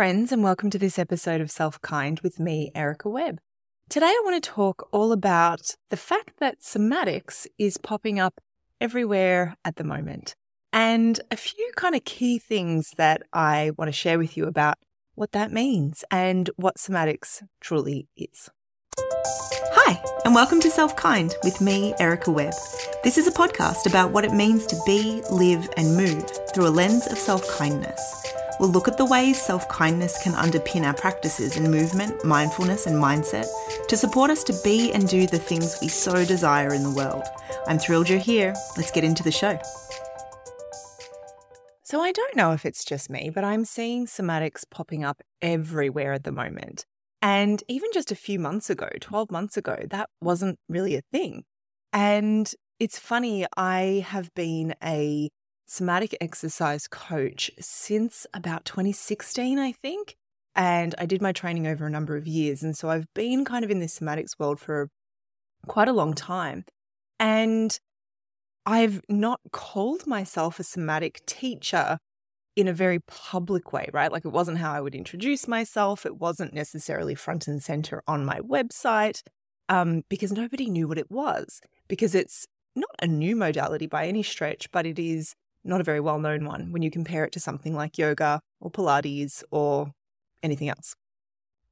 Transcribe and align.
friends, 0.00 0.32
and 0.32 0.42
welcome 0.42 0.70
to 0.70 0.78
this 0.78 0.98
episode 0.98 1.42
of 1.42 1.50
Self 1.50 1.78
Kind 1.82 2.20
with 2.20 2.40
me, 2.40 2.72
Erica 2.74 3.10
Webb. 3.10 3.38
Today, 3.90 4.06
I 4.06 4.22
want 4.24 4.42
to 4.42 4.50
talk 4.50 4.88
all 4.92 5.12
about 5.12 5.76
the 5.90 5.96
fact 5.98 6.38
that 6.38 6.60
somatics 6.62 7.46
is 7.58 7.76
popping 7.76 8.18
up 8.18 8.40
everywhere 8.80 9.56
at 9.62 9.76
the 9.76 9.84
moment, 9.84 10.34
and 10.72 11.20
a 11.30 11.36
few 11.36 11.70
kind 11.76 11.94
of 11.94 12.06
key 12.06 12.38
things 12.38 12.94
that 12.96 13.24
I 13.34 13.72
want 13.76 13.90
to 13.90 13.92
share 13.92 14.16
with 14.16 14.38
you 14.38 14.46
about 14.46 14.78
what 15.16 15.32
that 15.32 15.52
means 15.52 16.02
and 16.10 16.48
what 16.56 16.78
somatics 16.78 17.42
truly 17.60 18.08
is. 18.16 18.48
Hi, 18.96 20.02
and 20.24 20.34
welcome 20.34 20.60
to 20.60 20.70
Self 20.70 20.96
Kind 20.96 21.34
with 21.44 21.60
me, 21.60 21.92
Erica 22.00 22.30
Webb. 22.30 22.54
This 23.04 23.18
is 23.18 23.26
a 23.26 23.32
podcast 23.32 23.84
about 23.84 24.12
what 24.12 24.24
it 24.24 24.32
means 24.32 24.64
to 24.68 24.80
be, 24.86 25.20
live, 25.30 25.68
and 25.76 25.94
move 25.94 26.24
through 26.54 26.68
a 26.68 26.72
lens 26.72 27.06
of 27.06 27.18
self 27.18 27.46
kindness. 27.58 28.39
We'll 28.60 28.68
look 28.68 28.88
at 28.88 28.98
the 28.98 29.06
ways 29.06 29.40
self 29.40 29.66
kindness 29.70 30.22
can 30.22 30.34
underpin 30.34 30.84
our 30.84 30.92
practices 30.92 31.56
in 31.56 31.70
movement, 31.70 32.22
mindfulness, 32.26 32.86
and 32.86 32.94
mindset 32.94 33.46
to 33.88 33.96
support 33.96 34.30
us 34.30 34.44
to 34.44 34.60
be 34.62 34.92
and 34.92 35.08
do 35.08 35.26
the 35.26 35.38
things 35.38 35.78
we 35.80 35.88
so 35.88 36.26
desire 36.26 36.74
in 36.74 36.82
the 36.82 36.90
world. 36.90 37.24
I'm 37.66 37.78
thrilled 37.78 38.10
you're 38.10 38.18
here. 38.18 38.54
Let's 38.76 38.90
get 38.90 39.02
into 39.02 39.22
the 39.22 39.32
show. 39.32 39.58
So, 41.84 42.02
I 42.02 42.12
don't 42.12 42.36
know 42.36 42.52
if 42.52 42.66
it's 42.66 42.84
just 42.84 43.08
me, 43.08 43.30
but 43.34 43.44
I'm 43.44 43.64
seeing 43.64 44.04
somatics 44.04 44.64
popping 44.70 45.04
up 45.04 45.22
everywhere 45.40 46.12
at 46.12 46.24
the 46.24 46.30
moment. 46.30 46.84
And 47.22 47.64
even 47.66 47.88
just 47.94 48.12
a 48.12 48.14
few 48.14 48.38
months 48.38 48.68
ago, 48.68 48.90
12 49.00 49.30
months 49.30 49.56
ago, 49.56 49.78
that 49.88 50.10
wasn't 50.20 50.58
really 50.68 50.96
a 50.96 51.02
thing. 51.10 51.44
And 51.94 52.52
it's 52.78 52.98
funny, 52.98 53.46
I 53.56 54.04
have 54.06 54.28
been 54.34 54.74
a 54.84 55.30
somatic 55.70 56.16
exercise 56.20 56.88
coach 56.88 57.48
since 57.60 58.26
about 58.34 58.64
2016, 58.64 59.56
I 59.56 59.70
think. 59.70 60.16
And 60.56 60.96
I 60.98 61.06
did 61.06 61.22
my 61.22 61.30
training 61.30 61.68
over 61.68 61.86
a 61.86 61.90
number 61.90 62.16
of 62.16 62.26
years. 62.26 62.64
And 62.64 62.76
so 62.76 62.90
I've 62.90 63.06
been 63.14 63.44
kind 63.44 63.64
of 63.64 63.70
in 63.70 63.78
this 63.78 63.96
somatics 63.96 64.36
world 64.36 64.58
for 64.58 64.88
quite 65.68 65.86
a 65.86 65.92
long 65.92 66.12
time. 66.12 66.64
And 67.20 67.78
I've 68.66 69.00
not 69.08 69.40
called 69.52 70.08
myself 70.08 70.58
a 70.58 70.64
somatic 70.64 71.24
teacher 71.24 71.98
in 72.56 72.66
a 72.66 72.72
very 72.72 72.98
public 73.06 73.72
way, 73.72 73.88
right? 73.92 74.10
Like 74.10 74.24
it 74.24 74.32
wasn't 74.32 74.58
how 74.58 74.72
I 74.72 74.80
would 74.80 74.96
introduce 74.96 75.46
myself. 75.46 76.04
It 76.04 76.16
wasn't 76.16 76.52
necessarily 76.52 77.14
front 77.14 77.46
and 77.46 77.62
center 77.62 78.02
on 78.08 78.24
my 78.24 78.40
website 78.40 79.22
um, 79.68 80.02
because 80.08 80.32
nobody 80.32 80.68
knew 80.68 80.88
what 80.88 80.98
it 80.98 81.12
was. 81.12 81.60
Because 81.86 82.16
it's 82.16 82.44
not 82.74 82.90
a 83.00 83.06
new 83.06 83.36
modality 83.36 83.86
by 83.86 84.08
any 84.08 84.24
stretch, 84.24 84.68
but 84.72 84.84
it 84.84 84.98
is 84.98 85.36
not 85.64 85.80
a 85.80 85.84
very 85.84 86.00
well 86.00 86.18
known 86.18 86.44
one 86.44 86.72
when 86.72 86.82
you 86.82 86.90
compare 86.90 87.24
it 87.24 87.32
to 87.32 87.40
something 87.40 87.74
like 87.74 87.98
yoga 87.98 88.40
or 88.60 88.70
Pilates 88.70 89.42
or 89.50 89.92
anything 90.42 90.68
else. 90.68 90.94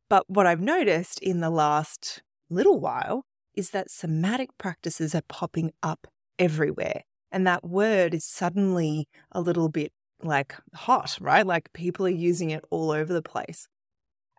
But 0.09 0.25
what 0.29 0.47
I've 0.47 0.61
noticed 0.61 1.19
in 1.21 1.41
the 1.41 1.51
last 1.51 2.23
little 2.51 2.81
while 2.81 3.25
is 3.55 3.71
that 3.71 3.91
somatic 3.91 4.51
practices 4.59 5.15
are 5.15 5.23
popping 5.29 5.73
up 5.83 6.07
everywhere. 6.39 7.03
And 7.31 7.47
that 7.47 7.65
word 7.65 8.15
is 8.15 8.25
suddenly 8.25 9.09
a 9.33 9.41
little 9.41 9.69
bit 9.69 9.93
like 10.23 10.55
hot, 10.75 11.19
right? 11.21 11.47
Like 11.47 11.73
people 11.73 12.07
are 12.07 12.11
using 12.11 12.51
it 12.51 12.65
all 12.71 12.91
over 12.91 13.13
the 13.13 13.23
place. 13.23 13.69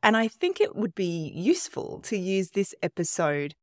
And 0.02 0.16
I 0.16 0.27
think 0.27 0.59
it 0.59 0.75
would 0.75 0.95
be 0.95 1.31
useful 1.36 2.00
to 2.03 2.17
use 2.17 2.52
this 2.52 2.73
episode 2.81 3.53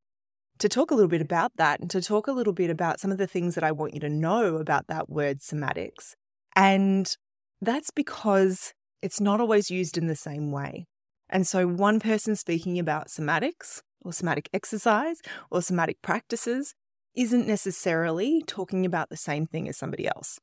to 0.59 0.69
talk 0.69 0.91
a 0.91 0.95
little 0.95 1.09
bit 1.09 1.21
about 1.21 1.53
that 1.57 1.81
and 1.81 1.91
to 1.91 2.01
talk 2.01 2.27
a 2.27 2.33
little 2.33 2.53
bit 2.53 2.71
about 2.71 3.01
some 3.01 3.13
of 3.13 3.19
the 3.19 3.27
things 3.27 3.55
that 3.55 3.65
I 3.65 3.73
want 3.73 3.95
you 3.95 4.01
to 4.01 4.09
know 4.09 4.57
about 4.57 4.87
that 4.89 5.09
word 5.09 5.41
somatics. 5.41 6.15
And 6.55 7.15
that's 7.61 7.91
because 7.91 8.73
it's 9.03 9.21
not 9.21 9.41
always 9.41 9.71
used 9.71 9.99
in 9.99 10.07
the 10.07 10.17
same 10.17 10.51
way. 10.51 10.87
And 11.29 11.47
so, 11.47 11.67
one 11.67 12.01
person 12.01 12.37
speaking 12.37 12.79
about 12.79 13.09
somatics 13.09 13.81
or 14.03 14.13
somatic 14.13 14.49
exercise 14.53 15.21
or 15.51 15.61
somatic 15.61 16.01
practices 16.01 16.75
isn't 17.15 17.47
necessarily 17.47 18.43
talking 18.47 18.87
about 18.87 19.09
the 19.09 19.17
same 19.17 19.47
thing 19.47 19.69
as 19.69 19.77
somebody 19.77 20.07
else. 20.07 20.39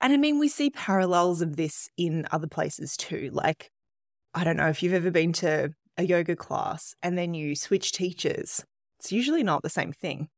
And 0.00 0.12
I 0.12 0.16
mean, 0.16 0.38
we 0.38 0.48
see 0.48 0.70
parallels 0.70 1.40
of 1.40 1.56
this 1.56 1.88
in 1.96 2.26
other 2.30 2.46
places 2.46 2.96
too. 2.96 3.30
Like, 3.32 3.70
I 4.34 4.44
don't 4.44 4.56
know 4.56 4.68
if 4.68 4.82
you've 4.82 4.92
ever 4.92 5.10
been 5.10 5.32
to 5.34 5.70
a 5.96 6.04
yoga 6.04 6.36
class 6.36 6.94
and 7.02 7.16
then 7.16 7.34
you 7.34 7.54
switch 7.54 7.92
teachers 7.92 8.64
it's 9.00 9.10
usually 9.10 9.42
not 9.42 9.62
the 9.62 9.70
same 9.70 9.92
thing. 9.92 10.28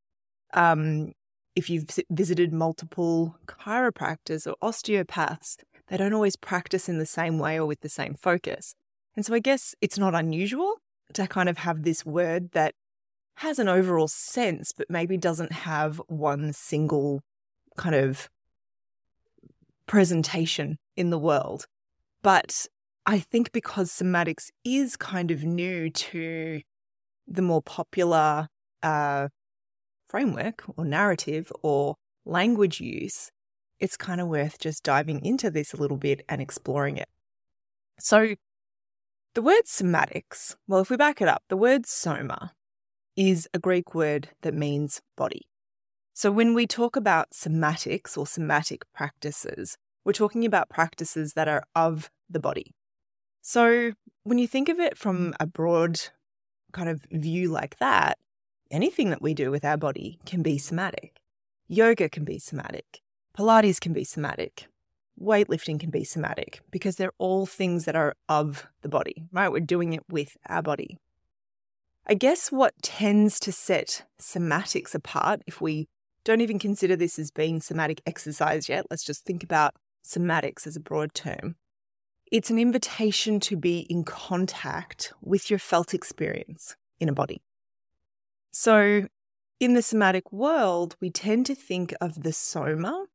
Um, 0.54 1.12
if 1.56 1.68
you've 1.68 1.86
visited 2.10 2.52
multiple 2.52 3.36
chiropractors 3.46 4.46
or 4.46 4.54
osteopaths, 4.62 5.56
they 5.88 5.96
don't 5.96 6.12
always 6.12 6.36
practice 6.36 6.88
in 6.88 6.98
the 6.98 7.04
same 7.04 7.40
way 7.40 7.58
or 7.58 7.66
with 7.66 7.80
the 7.80 7.88
same 7.88 8.14
focus. 8.14 8.74
And 9.16 9.26
so 9.26 9.34
I 9.34 9.40
guess 9.40 9.74
it's 9.80 9.98
not 9.98 10.14
unusual 10.14 10.76
to 11.14 11.26
kind 11.26 11.48
of 11.48 11.58
have 11.58 11.82
this 11.82 12.06
word 12.06 12.52
that 12.52 12.74
has 13.36 13.58
an 13.58 13.68
overall 13.68 14.06
sense, 14.06 14.72
but 14.72 14.88
maybe 14.88 15.16
doesn't 15.16 15.52
have 15.52 16.00
one 16.06 16.52
single 16.52 17.20
kind 17.76 17.96
of 17.96 18.30
presentation 19.88 20.78
in 20.96 21.10
the 21.10 21.18
world. 21.18 21.66
But 22.22 22.68
I 23.06 23.18
think 23.18 23.50
because 23.50 23.90
somatics 23.90 24.50
is 24.64 24.96
kind 24.96 25.32
of 25.32 25.42
new 25.42 25.90
to 25.90 26.60
the 27.26 27.42
more 27.42 27.62
popular 27.62 28.48
uh, 28.82 29.28
framework 30.08 30.62
or 30.76 30.84
narrative 30.84 31.52
or 31.62 31.96
language 32.24 32.80
use, 32.80 33.30
it's 33.80 33.96
kind 33.96 34.20
of 34.20 34.28
worth 34.28 34.58
just 34.58 34.84
diving 34.84 35.24
into 35.24 35.50
this 35.50 35.72
a 35.72 35.76
little 35.76 35.96
bit 35.96 36.24
and 36.28 36.40
exploring 36.40 36.96
it. 36.96 37.08
So, 37.98 38.34
the 39.34 39.42
word 39.42 39.62
somatics, 39.66 40.54
well, 40.68 40.80
if 40.80 40.90
we 40.90 40.96
back 40.96 41.20
it 41.22 41.28
up, 41.28 41.42
the 41.48 41.56
word 41.56 41.86
soma 41.86 42.52
is 43.16 43.48
a 43.54 43.58
Greek 43.58 43.94
word 43.94 44.28
that 44.42 44.54
means 44.54 45.00
body. 45.16 45.42
So, 46.14 46.30
when 46.30 46.54
we 46.54 46.66
talk 46.66 46.96
about 46.96 47.30
somatics 47.30 48.16
or 48.16 48.26
somatic 48.26 48.82
practices, 48.94 49.76
we're 50.04 50.12
talking 50.12 50.44
about 50.44 50.68
practices 50.68 51.32
that 51.32 51.48
are 51.48 51.64
of 51.74 52.10
the 52.28 52.40
body. 52.40 52.74
So, 53.40 53.92
when 54.24 54.38
you 54.38 54.46
think 54.46 54.68
of 54.68 54.78
it 54.78 54.96
from 54.96 55.34
a 55.40 55.46
broad 55.46 56.00
kind 56.72 56.88
of 56.88 57.02
view 57.10 57.48
like 57.48 57.78
that, 57.78 58.18
anything 58.72 59.10
that 59.10 59.22
we 59.22 59.34
do 59.34 59.50
with 59.50 59.64
our 59.64 59.76
body 59.76 60.18
can 60.26 60.42
be 60.42 60.58
somatic. 60.58 61.20
Yoga 61.68 62.08
can 62.08 62.24
be 62.24 62.38
somatic. 62.38 63.00
Pilates 63.38 63.80
can 63.80 63.92
be 63.92 64.04
somatic. 64.04 64.66
Weightlifting 65.20 65.78
can 65.78 65.90
be 65.90 66.04
somatic 66.04 66.60
because 66.70 66.96
they're 66.96 67.12
all 67.18 67.46
things 67.46 67.84
that 67.84 67.94
are 67.94 68.14
of 68.28 68.66
the 68.80 68.88
body, 68.88 69.24
right? 69.30 69.52
We're 69.52 69.60
doing 69.60 69.92
it 69.92 70.02
with 70.08 70.36
our 70.48 70.62
body. 70.62 70.98
I 72.06 72.14
guess 72.14 72.50
what 72.50 72.74
tends 72.82 73.38
to 73.40 73.52
set 73.52 74.04
somatics 74.20 74.94
apart, 74.94 75.42
if 75.46 75.60
we 75.60 75.88
don't 76.24 76.40
even 76.40 76.58
consider 76.58 76.96
this 76.96 77.18
as 77.18 77.30
being 77.30 77.60
somatic 77.60 78.02
exercise 78.06 78.68
yet, 78.68 78.86
let's 78.90 79.04
just 79.04 79.24
think 79.24 79.44
about 79.44 79.74
somatics 80.04 80.66
as 80.66 80.76
a 80.76 80.80
broad 80.80 81.14
term. 81.14 81.56
It's 82.32 82.50
an 82.50 82.58
invitation 82.58 83.38
to 83.40 83.56
be 83.56 83.80
in 83.90 84.04
contact 84.04 85.12
with 85.20 85.50
your 85.50 85.58
felt 85.58 85.94
experience 85.94 86.74
in 86.98 87.08
a 87.08 87.12
body. 87.12 87.42
So, 88.52 89.08
in 89.58 89.74
the 89.74 89.82
somatic 89.82 90.30
world, 90.30 90.96
we 91.00 91.10
tend 91.10 91.46
to 91.46 91.54
think 91.54 91.94
of 92.00 92.22
the 92.22 92.32
soma 92.32 93.06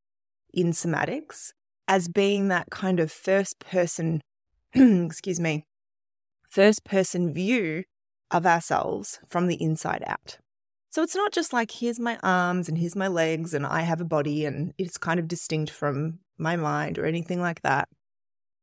in 0.51 0.71
somatics 0.71 1.51
as 1.87 2.07
being 2.07 2.47
that 2.47 2.71
kind 2.71 2.99
of 2.99 3.11
first 3.11 3.59
person, 3.59 4.21
excuse 4.73 5.39
me, 5.39 5.65
first 6.49 6.83
person 6.83 7.31
view 7.31 7.83
of 8.31 8.47
ourselves 8.47 9.19
from 9.27 9.47
the 9.47 9.61
inside 9.61 10.03
out. 10.07 10.39
So 10.89 11.03
it's 11.03 11.15
not 11.15 11.31
just 11.31 11.53
like, 11.53 11.69
here's 11.69 11.99
my 11.99 12.17
arms 12.23 12.67
and 12.67 12.77
here's 12.77 12.95
my 12.95 13.07
legs 13.07 13.53
and 13.53 13.65
I 13.65 13.81
have 13.81 14.01
a 14.01 14.05
body 14.05 14.43
and 14.43 14.73
it's 14.79 14.97
kind 14.97 15.19
of 15.19 15.27
distinct 15.27 15.71
from 15.71 16.19
my 16.39 16.55
mind 16.55 16.97
or 16.97 17.05
anything 17.05 17.39
like 17.39 17.61
that. 17.61 17.89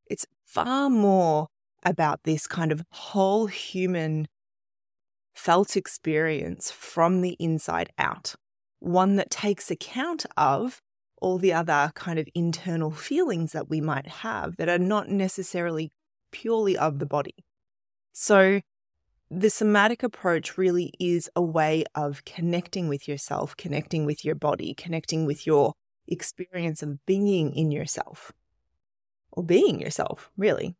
It's 0.06 0.26
far 0.44 0.90
more 0.90 1.46
about 1.84 2.24
this 2.24 2.48
kind 2.48 2.72
of 2.72 2.82
whole 2.90 3.46
human 3.46 4.26
felt 5.34 5.76
experience 5.76 6.70
from 6.70 7.20
the 7.20 7.36
inside 7.38 7.90
out, 7.98 8.34
one 8.78 9.16
that 9.16 9.30
takes 9.30 9.70
account 9.70 10.24
of 10.36 10.80
all 11.20 11.38
the 11.38 11.52
other 11.52 11.90
kind 11.94 12.18
of 12.18 12.28
internal 12.34 12.90
feelings 12.90 13.52
that 13.52 13.68
we 13.68 13.80
might 13.80 14.06
have 14.06 14.56
that 14.56 14.68
are 14.68 14.78
not 14.78 15.08
necessarily 15.08 15.90
purely 16.30 16.76
of 16.76 16.98
the 16.98 17.06
body. 17.06 17.34
So, 18.12 18.60
the 19.30 19.50
somatic 19.50 20.02
approach 20.02 20.56
really 20.56 20.92
is 21.00 21.30
a 21.34 21.42
way 21.42 21.84
of 21.94 22.24
connecting 22.24 22.88
with 22.88 23.08
yourself, 23.08 23.56
connecting 23.56 24.04
with 24.04 24.24
your 24.24 24.34
body, 24.34 24.74
connecting 24.74 25.24
with 25.24 25.46
your 25.46 25.72
experience 26.06 26.82
of 26.82 27.04
being 27.06 27.52
in 27.56 27.72
yourself 27.72 28.32
or 29.32 29.42
being 29.42 29.80
yourself, 29.80 30.30
really. 30.36 30.76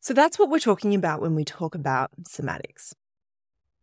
So, 0.00 0.12
that's 0.12 0.38
what 0.38 0.50
we're 0.50 0.58
talking 0.58 0.94
about 0.94 1.22
when 1.22 1.34
we 1.34 1.44
talk 1.44 1.74
about 1.74 2.10
somatics 2.24 2.92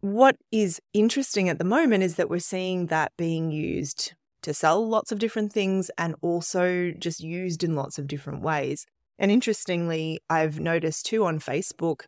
what 0.04 0.36
is 0.52 0.82
interesting 0.94 1.48
at 1.48 1.60
the 1.60 1.64
moment 1.64 2.04
is 2.04 2.16
that 2.16 2.30
we're 2.30 2.38
seeing 2.38 2.88
that 2.88 3.14
being 3.18 3.52
used 3.54 4.14
to 4.42 4.54
sell 4.54 4.86
lots 4.86 5.14
of 5.14 5.18
different 5.18 5.54
things 5.54 5.90
and 5.98 6.14
also 6.22 6.92
just 6.92 7.22
used 7.22 7.64
in 7.64 7.74
lots 7.74 7.98
of 7.98 8.06
different 8.06 8.42
ways. 8.42 8.86
And 9.18 9.32
interestingly, 9.32 10.20
I've 10.30 10.60
noticed 10.60 11.06
too 11.06 11.24
on 11.24 11.40
Facebook 11.40 12.02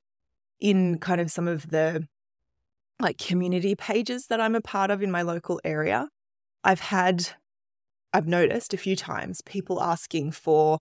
in 0.59 0.99
kind 0.99 1.21
of 1.21 1.31
some 1.31 1.47
of 1.47 1.69
the 1.69 2.05
like 2.99 3.17
community 3.17 3.75
pages 3.75 4.27
that 4.27 4.41
I'm 4.41 4.55
a 4.55 4.61
part 4.61 4.91
of 4.91 5.01
in 5.01 5.09
my 5.09 5.21
local 5.21 5.61
area, 5.63 6.09
I've 6.65 6.81
had, 6.81 7.29
I've 8.11 8.27
noticed 8.27 8.73
a 8.73 8.77
few 8.77 8.97
times 8.97 9.39
people 9.45 9.81
asking 9.81 10.31
for 10.31 10.79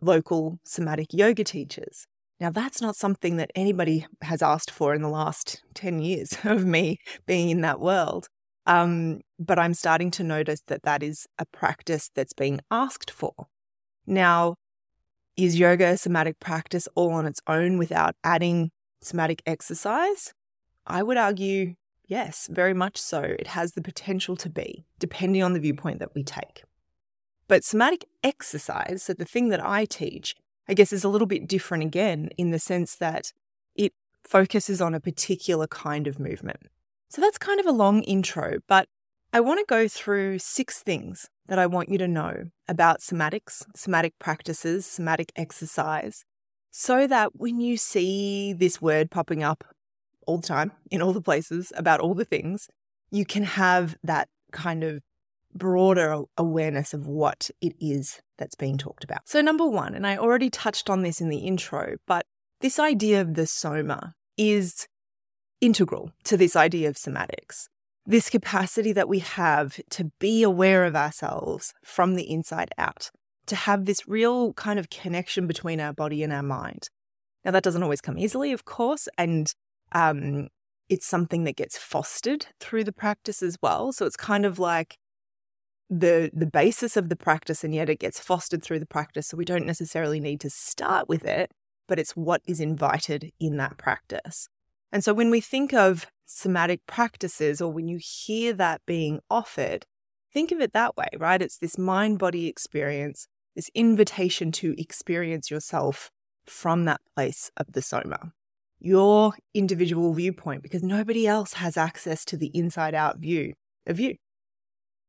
local 0.00 0.58
somatic 0.64 1.08
yoga 1.12 1.44
teachers. 1.44 2.06
Now, 2.38 2.50
that's 2.50 2.82
not 2.82 2.96
something 2.96 3.36
that 3.38 3.50
anybody 3.54 4.06
has 4.22 4.42
asked 4.42 4.70
for 4.70 4.94
in 4.94 5.02
the 5.02 5.08
last 5.08 5.62
10 5.74 6.00
years 6.00 6.36
of 6.44 6.64
me 6.64 6.98
being 7.26 7.50
in 7.50 7.62
that 7.62 7.80
world. 7.80 8.28
Um, 8.66 9.20
but 9.38 9.58
I'm 9.58 9.74
starting 9.74 10.10
to 10.12 10.24
notice 10.24 10.60
that 10.66 10.82
that 10.82 11.02
is 11.02 11.26
a 11.38 11.46
practice 11.46 12.10
that's 12.14 12.32
being 12.32 12.60
asked 12.70 13.10
for. 13.10 13.32
Now, 14.06 14.56
is 15.36 15.58
yoga 15.58 15.86
a 15.86 15.96
somatic 15.96 16.40
practice 16.40 16.88
all 16.94 17.12
on 17.12 17.26
its 17.26 17.40
own 17.46 17.78
without 17.78 18.16
adding 18.24 18.70
somatic 19.02 19.42
exercise? 19.46 20.32
I 20.86 21.02
would 21.02 21.16
argue 21.16 21.74
yes, 22.06 22.48
very 22.50 22.74
much 22.74 22.96
so. 22.96 23.20
It 23.20 23.48
has 23.48 23.72
the 23.72 23.82
potential 23.82 24.36
to 24.36 24.48
be, 24.48 24.84
depending 24.98 25.42
on 25.42 25.52
the 25.52 25.60
viewpoint 25.60 25.98
that 26.00 26.14
we 26.14 26.22
take. 26.22 26.62
But 27.48 27.64
somatic 27.64 28.04
exercise, 28.24 29.04
so 29.04 29.12
the 29.12 29.24
thing 29.24 29.50
that 29.50 29.64
I 29.64 29.84
teach, 29.84 30.34
I 30.68 30.74
guess 30.74 30.92
is 30.92 31.04
a 31.04 31.08
little 31.08 31.26
bit 31.26 31.46
different 31.46 31.84
again 31.84 32.30
in 32.36 32.50
the 32.50 32.58
sense 32.58 32.96
that 32.96 33.32
it 33.74 33.92
focuses 34.24 34.80
on 34.80 34.94
a 34.94 35.00
particular 35.00 35.66
kind 35.66 36.06
of 36.06 36.18
movement. 36.18 36.68
So 37.08 37.20
that's 37.20 37.38
kind 37.38 37.60
of 37.60 37.66
a 37.66 37.72
long 37.72 38.02
intro, 38.02 38.58
but 38.66 38.88
I 39.32 39.40
want 39.40 39.60
to 39.60 39.66
go 39.66 39.86
through 39.86 40.38
six 40.38 40.82
things 40.82 41.28
that 41.46 41.58
I 41.58 41.66
want 41.66 41.88
you 41.88 41.98
to 41.98 42.08
know 42.08 42.50
about 42.68 43.00
somatics, 43.00 43.64
somatic 43.74 44.18
practices, 44.18 44.86
somatic 44.86 45.30
exercise, 45.36 46.24
so 46.70 47.06
that 47.06 47.36
when 47.36 47.60
you 47.60 47.76
see 47.76 48.52
this 48.52 48.82
word 48.82 49.10
popping 49.10 49.42
up 49.42 49.64
all 50.26 50.38
the 50.38 50.46
time 50.46 50.72
in 50.90 51.00
all 51.00 51.12
the 51.12 51.20
places 51.20 51.72
about 51.76 52.00
all 52.00 52.14
the 52.14 52.24
things, 52.24 52.68
you 53.10 53.24
can 53.24 53.44
have 53.44 53.96
that 54.02 54.28
kind 54.50 54.82
of 54.82 55.02
broader 55.56 56.22
awareness 56.36 56.94
of 56.94 57.06
what 57.06 57.50
it 57.60 57.74
is 57.80 58.20
that's 58.38 58.54
being 58.54 58.78
talked 58.78 59.04
about. 59.04 59.28
So, 59.28 59.40
number 59.40 59.66
one, 59.66 59.94
and 59.94 60.06
I 60.06 60.16
already 60.16 60.50
touched 60.50 60.90
on 60.90 61.02
this 61.02 61.20
in 61.20 61.28
the 61.28 61.38
intro, 61.38 61.96
but 62.06 62.26
this 62.60 62.78
idea 62.78 63.20
of 63.20 63.34
the 63.34 63.46
soma 63.46 64.14
is 64.36 64.86
integral 65.60 66.12
to 66.24 66.36
this 66.36 66.56
idea 66.56 66.88
of 66.88 66.96
somatics. 66.96 67.68
This 68.04 68.30
capacity 68.30 68.92
that 68.92 69.08
we 69.08 69.18
have 69.18 69.80
to 69.90 70.12
be 70.20 70.42
aware 70.42 70.84
of 70.84 70.94
ourselves 70.94 71.74
from 71.84 72.14
the 72.14 72.30
inside 72.30 72.70
out, 72.78 73.10
to 73.46 73.56
have 73.56 73.84
this 73.84 74.06
real 74.06 74.52
kind 74.52 74.78
of 74.78 74.90
connection 74.90 75.46
between 75.46 75.80
our 75.80 75.92
body 75.92 76.22
and 76.22 76.32
our 76.32 76.42
mind. 76.42 76.88
Now, 77.44 77.50
that 77.52 77.62
doesn't 77.62 77.82
always 77.82 78.00
come 78.00 78.18
easily, 78.18 78.52
of 78.52 78.64
course, 78.64 79.08
and 79.18 79.52
um, 79.92 80.48
it's 80.88 81.06
something 81.06 81.44
that 81.44 81.56
gets 81.56 81.78
fostered 81.78 82.46
through 82.60 82.84
the 82.84 82.92
practice 82.92 83.42
as 83.42 83.56
well. 83.62 83.92
So 83.92 84.06
it's 84.06 84.16
kind 84.16 84.44
of 84.44 84.58
like 84.58 84.96
the 85.88 86.30
the 86.32 86.46
basis 86.46 86.96
of 86.96 87.08
the 87.08 87.16
practice 87.16 87.62
and 87.62 87.74
yet 87.74 87.88
it 87.88 88.00
gets 88.00 88.18
fostered 88.18 88.62
through 88.62 88.80
the 88.80 88.86
practice 88.86 89.28
so 89.28 89.36
we 89.36 89.44
don't 89.44 89.66
necessarily 89.66 90.18
need 90.18 90.40
to 90.40 90.50
start 90.50 91.08
with 91.08 91.24
it 91.24 91.52
but 91.86 91.98
it's 91.98 92.16
what 92.16 92.42
is 92.46 92.60
invited 92.60 93.30
in 93.38 93.56
that 93.58 93.78
practice. 93.78 94.48
And 94.90 95.04
so 95.04 95.14
when 95.14 95.30
we 95.30 95.40
think 95.40 95.72
of 95.72 96.06
somatic 96.24 96.80
practices 96.86 97.60
or 97.60 97.72
when 97.72 97.86
you 97.86 98.00
hear 98.00 98.52
that 98.54 98.80
being 98.86 99.20
offered 99.30 99.86
think 100.32 100.50
of 100.50 100.60
it 100.60 100.72
that 100.72 100.96
way 100.96 101.08
right? 101.18 101.40
It's 101.40 101.58
this 101.58 101.78
mind 101.78 102.18
body 102.18 102.46
experience 102.48 103.28
this 103.54 103.70
invitation 103.74 104.52
to 104.52 104.74
experience 104.78 105.50
yourself 105.50 106.10
from 106.46 106.84
that 106.84 107.00
place 107.14 107.50
of 107.56 107.72
the 107.72 107.82
soma. 107.82 108.32
Your 108.78 109.32
individual 109.54 110.12
viewpoint 110.12 110.62
because 110.62 110.82
nobody 110.82 111.26
else 111.26 111.54
has 111.54 111.76
access 111.76 112.24
to 112.26 112.36
the 112.36 112.50
inside 112.54 112.94
out 112.94 113.18
view 113.18 113.54
of 113.86 113.98
you. 113.98 114.16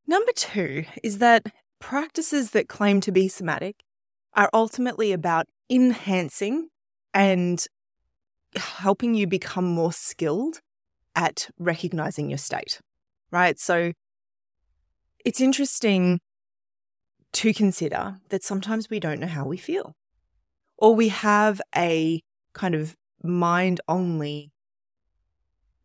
Number 0.08 0.32
two 0.32 0.86
is 1.04 1.18
that 1.18 1.44
practices 1.80 2.52
that 2.52 2.70
claim 2.70 3.02
to 3.02 3.12
be 3.12 3.28
somatic 3.28 3.84
are 4.34 4.50
ultimately 4.54 5.12
about 5.12 5.48
enhancing 5.70 6.70
and 7.14 7.66
helping 8.56 9.16
you 9.16 9.28
become 9.28 9.66
more 9.66 9.92
skilled 9.92 10.62
at 11.16 11.50
recognizing 11.60 12.30
your 12.30 12.38
state, 12.38 12.80
right? 13.32 13.60
So 13.60 13.92
it's 15.26 15.42
interesting 15.42 16.20
to 17.34 17.54
consider 17.54 18.18
that 18.30 18.44
sometimes 18.44 18.90
we 18.90 19.00
don't 19.00 19.20
know 19.20 19.28
how 19.28 19.46
we 19.46 19.58
feel, 19.58 19.94
or 20.78 20.96
we 20.96 21.10
have 21.10 21.60
a 21.76 22.22
kind 22.54 22.76
of 22.76 22.96
mind 23.22 23.82
only 23.88 24.52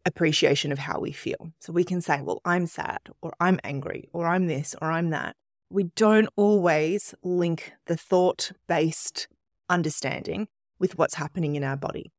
appreciation 0.05 0.73
of 0.73 0.79
how 0.79 1.01
we 1.01 1.13
feel. 1.13 1.53
So 1.61 1.73
we 1.73 1.85
can 1.85 2.01
say, 2.01 2.21
well, 2.21 2.41
I'm 2.45 2.67
sad, 2.67 3.01
or 3.21 3.33
I'm 3.41 3.61
angry, 3.63 4.09
or 4.13 4.27
I'm 4.27 4.47
this, 4.47 4.75
or 4.81 4.91
I'm 4.91 5.11
that. 5.11 5.37
We 5.71 5.85
don't 5.97 6.29
always 6.37 7.15
link 7.23 7.73
the 7.87 7.97
thought 7.97 8.53
based 8.69 9.29
understanding 9.69 10.49
with 10.79 10.99
what's 10.99 11.15
happening 11.15 11.55
in 11.57 11.65
our 11.65 11.77
body. 11.77 12.13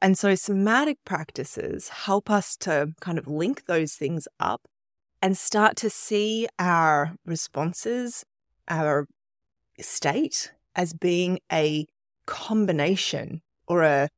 And 0.00 0.16
so 0.18 0.34
somatic 0.34 0.98
practices 1.04 1.88
help 1.88 2.30
us 2.30 2.56
to 2.58 2.92
kind 3.00 3.18
of 3.18 3.26
link 3.26 3.64
those 3.66 3.94
things 3.94 4.28
up 4.38 4.68
and 5.22 5.36
start 5.36 5.76
to 5.76 5.90
see 5.90 6.46
our 6.58 7.16
responses, 7.24 8.24
our 8.68 9.06
state 9.80 10.52
as 10.74 10.92
being 10.92 11.38
a 11.50 11.86
combination 12.26 13.42
or 13.66 13.82
a 13.82 14.08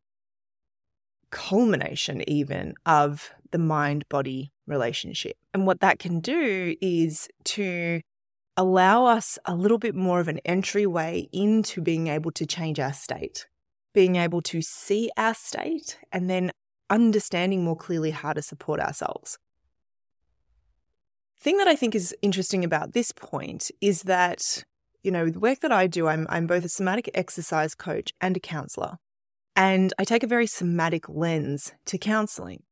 culmination, 1.30 2.28
even 2.28 2.74
of 2.86 3.30
the 3.50 3.58
mind 3.58 4.08
body 4.08 4.52
relationship. 4.66 5.36
And 5.54 5.66
what 5.66 5.80
that 5.80 5.98
can 5.98 6.20
do 6.20 6.76
is 6.80 7.28
to 7.44 8.00
allow 8.56 9.06
us 9.06 9.38
a 9.44 9.54
little 9.54 9.78
bit 9.78 9.94
more 9.94 10.20
of 10.20 10.28
an 10.28 10.40
entryway 10.44 11.28
into 11.32 11.80
being 11.80 12.08
able 12.08 12.32
to 12.32 12.44
change 12.44 12.80
our 12.80 12.92
state, 12.92 13.46
being 13.94 14.16
able 14.16 14.42
to 14.42 14.60
see 14.60 15.10
our 15.16 15.34
state, 15.34 15.98
and 16.12 16.28
then 16.28 16.50
understanding 16.90 17.64
more 17.64 17.76
clearly 17.76 18.10
how 18.10 18.32
to 18.32 18.42
support 18.42 18.80
ourselves. 18.80 19.38
Thing 21.40 21.56
that 21.58 21.68
I 21.68 21.76
think 21.76 21.94
is 21.94 22.14
interesting 22.20 22.64
about 22.64 22.94
this 22.94 23.12
point 23.12 23.70
is 23.80 24.02
that, 24.02 24.64
you 25.04 25.12
know, 25.12 25.30
the 25.30 25.38
work 25.38 25.60
that 25.60 25.70
I 25.70 25.86
do, 25.86 26.08
I'm, 26.08 26.26
I'm 26.28 26.48
both 26.48 26.64
a 26.64 26.68
somatic 26.68 27.08
exercise 27.14 27.76
coach 27.76 28.12
and 28.20 28.36
a 28.36 28.40
counselor. 28.40 28.98
And 29.58 29.92
I 29.98 30.04
take 30.04 30.22
a 30.22 30.28
very 30.28 30.46
somatic 30.46 31.08
lens 31.08 31.72
to 31.86 31.98
counseling 31.98 32.62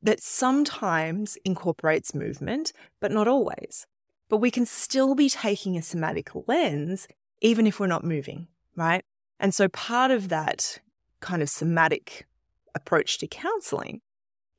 that 0.00 0.22
sometimes 0.22 1.36
incorporates 1.44 2.14
movement, 2.14 2.72
but 3.00 3.10
not 3.10 3.26
always. 3.26 3.84
But 4.28 4.36
we 4.36 4.52
can 4.52 4.64
still 4.64 5.16
be 5.16 5.28
taking 5.28 5.76
a 5.76 5.82
somatic 5.82 6.30
lens 6.46 7.08
even 7.40 7.66
if 7.66 7.80
we're 7.80 7.88
not 7.88 8.04
moving, 8.04 8.46
right? 8.76 9.04
And 9.40 9.52
so 9.52 9.66
part 9.68 10.12
of 10.12 10.28
that 10.28 10.78
kind 11.18 11.42
of 11.42 11.48
somatic 11.48 12.28
approach 12.76 13.18
to 13.18 13.26
counseling 13.26 14.00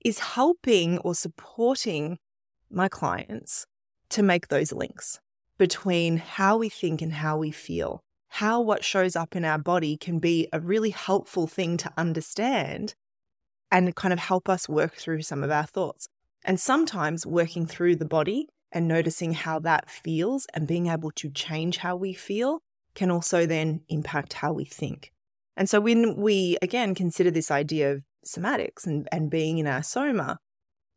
is 0.03 0.20
helping 0.20 0.98
or 1.00 1.15
supporting 1.15 2.20
my 2.70 2.89
clients 2.89 3.65
to 4.10 4.22
make 4.22 4.50
those 4.50 4.74
links 4.74 5.22
between 5.58 6.17
how 6.17 6.58
we 6.58 6.67
think 6.67 7.01
and 7.01 7.13
how 7.13 7.38
we 7.38 7.51
feel 7.51 8.03
how 8.38 8.62
what 8.62 8.86
shows 8.86 9.15
up 9.15 9.36
in 9.36 9.44
our 9.44 9.58
body 9.58 9.98
can 9.98 10.20
be 10.20 10.48
a 10.53 10.60
really 10.60 10.91
helpful 10.91 11.48
thing 11.48 11.75
to 11.75 11.91
understand 11.98 12.94
and 13.72 13.96
kind 13.96 14.13
of 14.13 14.20
help 14.20 14.48
us 14.48 14.70
work 14.70 14.94
through 14.94 15.24
some 15.24 15.44
of 15.44 15.50
our 15.50 15.65
thoughts. 15.65 16.08
And 16.46 16.60
sometimes 16.60 17.25
working 17.25 17.65
through 17.65 17.96
the 17.96 18.06
body 18.06 18.46
and 18.72 18.88
noticing 18.88 19.34
how 19.34 19.58
that 19.62 19.89
feels 19.89 20.46
and 20.53 20.67
being 20.67 20.86
able 20.86 21.10
to 21.15 21.32
change 21.32 21.77
how 21.77 21.96
we 21.96 22.13
feel 22.13 22.60
can 22.94 23.10
also 23.10 23.48
then 23.48 23.82
impact 23.89 24.34
how 24.34 24.53
we 24.53 24.65
think. 24.65 25.12
And 25.56 25.67
so 25.67 25.82
when 25.82 26.15
we 26.15 26.58
again 26.62 26.94
consider 26.94 27.32
this 27.32 27.50
idea 27.50 27.91
of 27.91 28.03
somatics 28.24 28.86
and, 28.86 29.10
and 29.12 29.32
being 29.32 29.58
in 29.58 29.65
our 29.65 29.82
soma, 29.82 30.38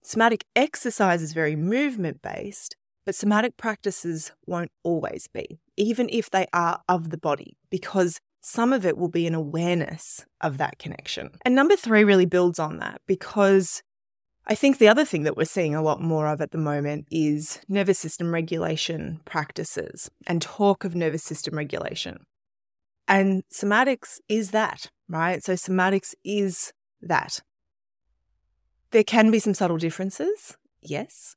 somatic 0.02 0.44
exercise 0.54 1.23
is 1.23 1.32
very 1.32 1.56
movement 1.56 2.20
based, 2.20 2.76
but 3.04 3.14
somatic 3.14 3.57
practices 3.57 4.33
won't 4.47 4.71
always 4.83 5.26
be, 5.33 5.61
even 5.76 6.09
if 6.11 6.30
they 6.30 6.47
are 6.52 6.80
of 6.88 7.11
the 7.11 7.19
body, 7.19 7.57
because 7.71 8.21
some 8.42 8.73
of 8.73 8.87
it 8.87 8.97
will 8.97 9.09
be 9.09 9.26
an 9.26 9.35
awareness 9.35 10.25
of 10.40 10.59
that 10.59 10.78
connection. 10.78 11.30
And 11.45 11.54
number 11.54 11.76
three 11.76 12.04
really 12.04 12.26
builds 12.26 12.59
on 12.59 12.78
that 12.78 13.00
because 13.07 13.83
I 14.47 14.54
think 14.54 14.78
the 14.78 14.88
other 14.88 15.04
thing 15.04 15.25
that 15.25 15.37
we're 15.37 15.45
seeing 15.45 15.75
a 15.75 15.83
lot 15.83 16.00
more 16.00 16.26
of 16.26 16.40
at 16.40 16.50
the 16.50 16.59
moment 16.59 17.07
is 17.11 17.61
nervous 17.69 17.99
system 17.99 18.33
regulation 18.33 19.21
practices 19.25 20.11
and 20.26 20.40
talk 20.40 20.85
of 20.85 20.95
nervous 20.95 21.23
system 21.23 21.57
regulation. 21.57 22.25
And 23.07 23.42
somatics 23.52 24.19
is 24.28 24.50
that, 24.52 24.90
right? 25.09 25.42
So 25.42 25.54
somatics 25.54 26.14
is 26.25 26.73
that. 27.02 27.40
There 28.92 29.04
can 29.04 29.30
be 29.30 29.38
some 29.38 29.54
subtle 29.54 29.76
differences, 29.76 30.57
yes, 30.83 31.37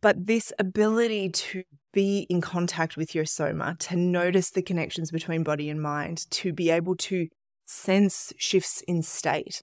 but 0.00 0.26
this 0.26 0.52
ability 0.58 1.30
to 1.30 1.62
be 1.92 2.26
in 2.30 2.40
contact 2.40 2.96
with 2.96 3.14
your 3.14 3.24
soma, 3.24 3.76
to 3.80 3.96
notice 3.96 4.50
the 4.50 4.62
connections 4.62 5.10
between 5.10 5.42
body 5.42 5.68
and 5.68 5.80
mind, 5.80 6.30
to 6.30 6.52
be 6.52 6.70
able 6.70 6.94
to 6.96 7.28
sense 7.64 8.32
shifts 8.38 8.82
in 8.86 9.02
state. 9.02 9.62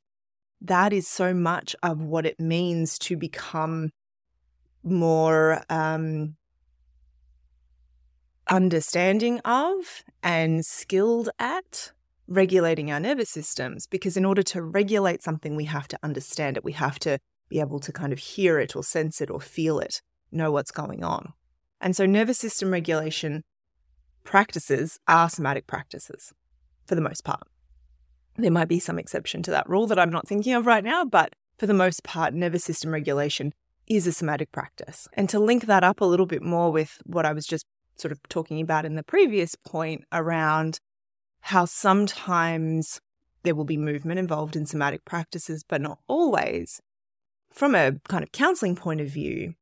That 0.61 0.93
is 0.93 1.07
so 1.07 1.33
much 1.33 1.75
of 1.83 2.01
what 2.01 2.25
it 2.25 2.39
means 2.39 2.97
to 2.99 3.17
become 3.17 3.91
more 4.83 5.63
um, 5.69 6.35
understanding 8.49 9.39
of 9.39 10.03
and 10.21 10.65
skilled 10.65 11.29
at 11.39 11.91
regulating 12.27 12.91
our 12.91 12.99
nervous 12.99 13.29
systems. 13.29 13.87
Because 13.87 14.17
in 14.17 14.25
order 14.25 14.43
to 14.43 14.61
regulate 14.61 15.23
something, 15.23 15.55
we 15.55 15.65
have 15.65 15.87
to 15.89 15.99
understand 16.03 16.57
it. 16.57 16.63
We 16.63 16.73
have 16.73 16.99
to 16.99 17.19
be 17.49 17.59
able 17.59 17.79
to 17.79 17.91
kind 17.91 18.13
of 18.13 18.19
hear 18.19 18.59
it 18.59 18.75
or 18.75 18.83
sense 18.83 19.21
it 19.21 19.29
or 19.29 19.39
feel 19.39 19.79
it, 19.79 20.01
know 20.35 20.51
what's 20.51 20.71
going 20.71 21.03
on. 21.03 21.33
And 21.81 21.95
so, 21.95 22.05
nervous 22.05 22.37
system 22.37 22.71
regulation 22.71 23.43
practices 24.23 24.99
are 25.07 25.29
somatic 25.29 25.67
practices 25.67 26.33
for 26.85 26.95
the 26.95 27.01
most 27.01 27.23
part. 27.23 27.47
There 28.37 28.51
might 28.51 28.67
be 28.67 28.79
some 28.79 28.99
exception 28.99 29.43
to 29.43 29.51
that 29.51 29.69
rule 29.69 29.87
that 29.87 29.99
I'm 29.99 30.09
not 30.09 30.27
thinking 30.27 30.53
of 30.53 30.65
right 30.65 30.83
now, 30.83 31.05
but 31.05 31.33
for 31.57 31.67
the 31.67 31.73
most 31.73 32.03
part, 32.03 32.33
nervous 32.33 32.65
system 32.65 32.91
regulation 32.91 33.53
is 33.87 34.07
a 34.07 34.11
somatic 34.11 34.51
practice. 34.51 35.07
And 35.13 35.29
to 35.29 35.39
link 35.39 35.67
that 35.67 35.83
up 35.83 36.01
a 36.01 36.05
little 36.05 36.25
bit 36.25 36.41
more 36.41 36.71
with 36.71 37.01
what 37.05 37.25
I 37.25 37.33
was 37.33 37.45
just 37.45 37.65
sort 37.97 38.11
of 38.11 38.21
talking 38.27 38.59
about 38.59 38.85
in 38.85 38.95
the 38.95 39.03
previous 39.03 39.55
point 39.55 40.03
around 40.11 40.79
how 41.41 41.65
sometimes 41.65 42.99
there 43.43 43.55
will 43.55 43.63
be 43.63 43.77
movement 43.77 44.19
involved 44.19 44.55
in 44.55 44.65
somatic 44.65 45.05
practices, 45.05 45.63
but 45.67 45.79
not 45.79 45.99
always. 46.07 46.81
From 47.53 47.75
a 47.75 47.93
kind 48.09 48.23
of 48.23 48.31
counseling 48.31 48.75
point 48.75 48.99
of 48.99 49.07
view, 49.07 49.53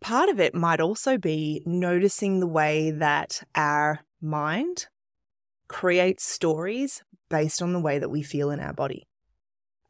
part 0.00 0.28
of 0.28 0.40
it 0.40 0.54
might 0.54 0.80
also 0.80 1.18
be 1.18 1.62
noticing 1.66 2.40
the 2.40 2.46
way 2.46 2.90
that 2.90 3.42
our 3.54 4.00
mind 4.20 4.86
creates 5.68 6.24
stories 6.24 7.02
based 7.28 7.60
on 7.60 7.72
the 7.72 7.80
way 7.80 7.98
that 7.98 8.10
we 8.10 8.22
feel 8.22 8.50
in 8.50 8.60
our 8.60 8.72
body. 8.72 9.06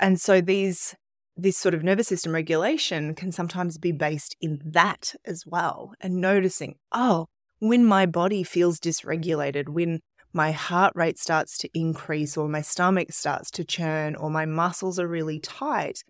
And 0.00 0.20
so 0.20 0.40
these 0.40 0.94
this 1.40 1.56
sort 1.56 1.72
of 1.72 1.84
nervous 1.84 2.08
system 2.08 2.32
regulation 2.32 3.14
can 3.14 3.30
sometimes 3.30 3.78
be 3.78 3.92
based 3.92 4.36
in 4.40 4.60
that 4.64 5.14
as 5.24 5.44
well 5.46 5.92
and 6.00 6.20
noticing, 6.20 6.74
oh, 6.90 7.26
when 7.60 7.84
my 7.86 8.06
body 8.06 8.42
feels 8.42 8.80
dysregulated, 8.80 9.68
when 9.68 10.00
my 10.32 10.50
heart 10.50 10.92
rate 10.96 11.18
starts 11.18 11.56
to 11.58 11.70
increase 11.72 12.36
or 12.36 12.48
my 12.48 12.60
stomach 12.60 13.12
starts 13.12 13.52
to 13.52 13.64
churn 13.64 14.16
or 14.16 14.30
my 14.30 14.46
muscles 14.46 14.98
are 14.98 15.06
really 15.06 15.38
tight, 15.38 16.02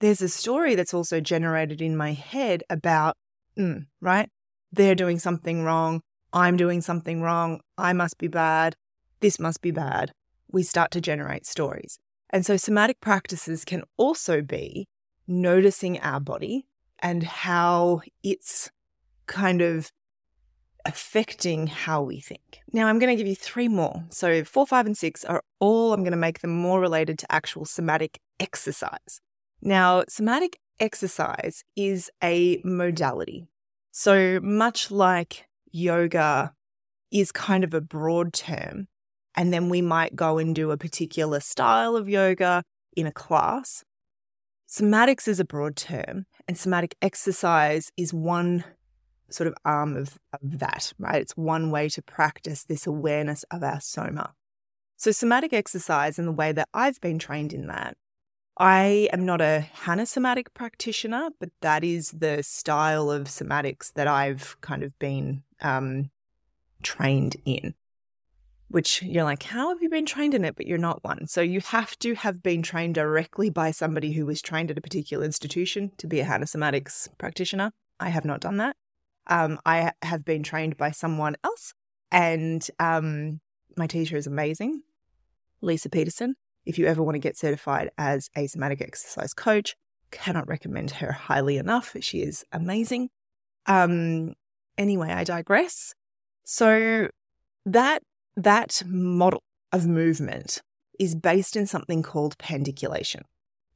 there's 0.00 0.22
a 0.22 0.28
story 0.28 0.74
that's 0.76 0.94
also 0.94 1.20
generated 1.20 1.82
in 1.82 1.96
my 1.96 2.12
head 2.12 2.62
about, 2.70 3.16
mm, 3.58 3.86
right? 4.00 4.28
They're 4.72 4.94
doing 4.94 5.18
something 5.18 5.62
wrong. 5.62 6.02
I'm 6.32 6.56
doing 6.56 6.80
something 6.80 7.22
wrong. 7.22 7.60
I 7.78 7.92
must 7.92 8.18
be 8.18 8.28
bad. 8.28 8.74
This 9.20 9.38
must 9.38 9.62
be 9.62 9.70
bad 9.70 10.12
we 10.50 10.62
start 10.62 10.90
to 10.92 11.00
generate 11.00 11.46
stories. 11.46 11.98
And 12.30 12.44
so 12.44 12.56
somatic 12.56 13.00
practices 13.00 13.64
can 13.64 13.82
also 13.96 14.42
be 14.42 14.88
noticing 15.26 16.00
our 16.00 16.20
body 16.20 16.66
and 16.98 17.22
how 17.22 18.00
it's 18.22 18.70
kind 19.26 19.60
of 19.60 19.90
affecting 20.84 21.66
how 21.66 22.02
we 22.02 22.20
think. 22.20 22.60
Now, 22.72 22.86
I'm 22.86 22.98
going 22.98 23.10
to 23.10 23.16
give 23.16 23.26
you 23.26 23.34
three 23.34 23.68
more. 23.68 24.04
So, 24.10 24.44
four, 24.44 24.66
five, 24.66 24.86
and 24.86 24.96
six 24.96 25.24
are 25.24 25.42
all, 25.58 25.92
I'm 25.92 26.02
going 26.02 26.12
to 26.12 26.16
make 26.16 26.40
them 26.40 26.56
more 26.56 26.80
related 26.80 27.18
to 27.20 27.32
actual 27.32 27.64
somatic 27.64 28.18
exercise. 28.38 29.20
Now, 29.60 30.04
somatic 30.08 30.58
exercise 30.80 31.64
is 31.76 32.10
a 32.22 32.60
modality. 32.64 33.48
So, 33.92 34.40
much 34.42 34.90
like 34.90 35.46
yoga 35.70 36.52
is 37.10 37.32
kind 37.32 37.64
of 37.64 37.72
a 37.72 37.80
broad 37.80 38.32
term, 38.32 38.88
and 39.34 39.52
then 39.52 39.68
we 39.68 39.80
might 39.80 40.16
go 40.16 40.38
and 40.38 40.54
do 40.54 40.70
a 40.70 40.76
particular 40.76 41.40
style 41.40 41.96
of 41.96 42.08
yoga 42.08 42.62
in 42.96 43.06
a 43.06 43.12
class. 43.12 43.84
Somatics 44.68 45.28
is 45.28 45.40
a 45.40 45.44
broad 45.44 45.76
term, 45.76 46.26
and 46.48 46.58
somatic 46.58 46.96
exercise 47.00 47.90
is 47.96 48.12
one 48.12 48.64
sort 49.30 49.46
of 49.46 49.54
arm 49.64 49.96
of, 49.96 50.18
of 50.32 50.58
that, 50.58 50.92
right? 50.98 51.20
It's 51.20 51.36
one 51.36 51.70
way 51.70 51.88
to 51.90 52.02
practice 52.02 52.64
this 52.64 52.86
awareness 52.86 53.44
of 53.50 53.62
our 53.62 53.80
soma. 53.80 54.34
So, 54.96 55.10
somatic 55.10 55.52
exercise, 55.52 56.18
and 56.18 56.26
the 56.26 56.32
way 56.32 56.52
that 56.52 56.68
I've 56.72 57.00
been 57.00 57.18
trained 57.18 57.52
in 57.52 57.66
that, 57.66 57.96
I 58.58 59.08
am 59.12 59.26
not 59.26 59.40
a 59.40 59.60
Hanna 59.60 60.06
somatic 60.06 60.54
practitioner, 60.54 61.30
but 61.38 61.50
that 61.60 61.84
is 61.84 62.10
the 62.10 62.42
style 62.42 63.10
of 63.10 63.24
somatics 63.24 63.92
that 63.92 64.06
I've 64.06 64.58
kind 64.60 64.82
of 64.82 64.98
been 64.98 65.42
um, 65.60 66.10
trained 66.82 67.36
in 67.44 67.74
which 68.68 69.02
you're 69.02 69.24
like, 69.24 69.44
how 69.44 69.68
have 69.68 69.82
you 69.82 69.88
been 69.88 70.06
trained 70.06 70.34
in 70.34 70.44
it? 70.44 70.56
But 70.56 70.66
you're 70.66 70.78
not 70.78 71.04
one. 71.04 71.26
So 71.28 71.40
you 71.40 71.60
have 71.60 71.98
to 72.00 72.14
have 72.14 72.42
been 72.42 72.62
trained 72.62 72.94
directly 72.94 73.50
by 73.50 73.70
somebody 73.70 74.12
who 74.12 74.26
was 74.26 74.42
trained 74.42 74.70
at 74.70 74.78
a 74.78 74.82
particular 74.82 75.24
institution 75.24 75.92
to 75.98 76.06
be 76.06 76.20
a 76.20 76.24
Hanna 76.24 76.46
somatics 76.46 77.08
practitioner. 77.18 77.72
I 78.00 78.08
have 78.08 78.24
not 78.24 78.40
done 78.40 78.56
that. 78.58 78.76
Um, 79.28 79.58
I 79.64 79.92
have 80.02 80.24
been 80.24 80.42
trained 80.42 80.76
by 80.76 80.90
someone 80.90 81.36
else, 81.42 81.74
and 82.12 82.68
um, 82.78 83.40
my 83.76 83.86
teacher 83.86 84.16
is 84.16 84.26
amazing, 84.26 84.82
Lisa 85.60 85.88
Petersen. 85.88 86.36
If 86.66 86.78
you 86.78 86.86
ever 86.86 87.02
want 87.02 87.14
to 87.14 87.20
get 87.20 87.38
certified 87.38 87.90
as 87.96 88.28
a 88.36 88.48
somatic 88.48 88.82
exercise 88.82 89.32
coach, 89.32 89.76
cannot 90.10 90.48
recommend 90.48 90.90
her 90.92 91.12
highly 91.12 91.56
enough. 91.56 91.96
She 92.00 92.22
is 92.22 92.44
amazing. 92.52 93.08
Um, 93.66 94.34
anyway, 94.76 95.10
I 95.10 95.24
digress. 95.24 95.94
So 96.44 97.08
that 97.64 98.02
that 98.36 98.82
model 98.86 99.42
of 99.72 99.86
movement 99.86 100.60
is 100.98 101.14
based 101.14 101.56
in 101.56 101.66
something 101.66 102.02
called 102.02 102.38
pandiculation. 102.38 103.22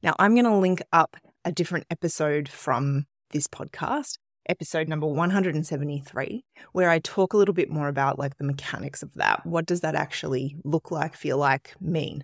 Now, 0.03 0.15
I'm 0.17 0.33
going 0.33 0.45
to 0.45 0.55
link 0.55 0.81
up 0.91 1.17
a 1.45 1.51
different 1.51 1.85
episode 1.89 2.49
from 2.49 3.05
this 3.31 3.47
podcast, 3.47 4.17
episode 4.49 4.87
number 4.87 5.05
173, 5.07 6.43
where 6.71 6.89
I 6.89 6.99
talk 6.99 7.33
a 7.33 7.37
little 7.37 7.53
bit 7.53 7.69
more 7.69 7.87
about 7.87 8.17
like 8.17 8.37
the 8.37 8.43
mechanics 8.43 9.03
of 9.03 9.13
that. 9.15 9.45
What 9.45 9.65
does 9.65 9.81
that 9.81 9.95
actually 9.95 10.57
look 10.63 10.89
like, 10.91 11.15
feel 11.15 11.37
like, 11.37 11.75
mean? 11.79 12.23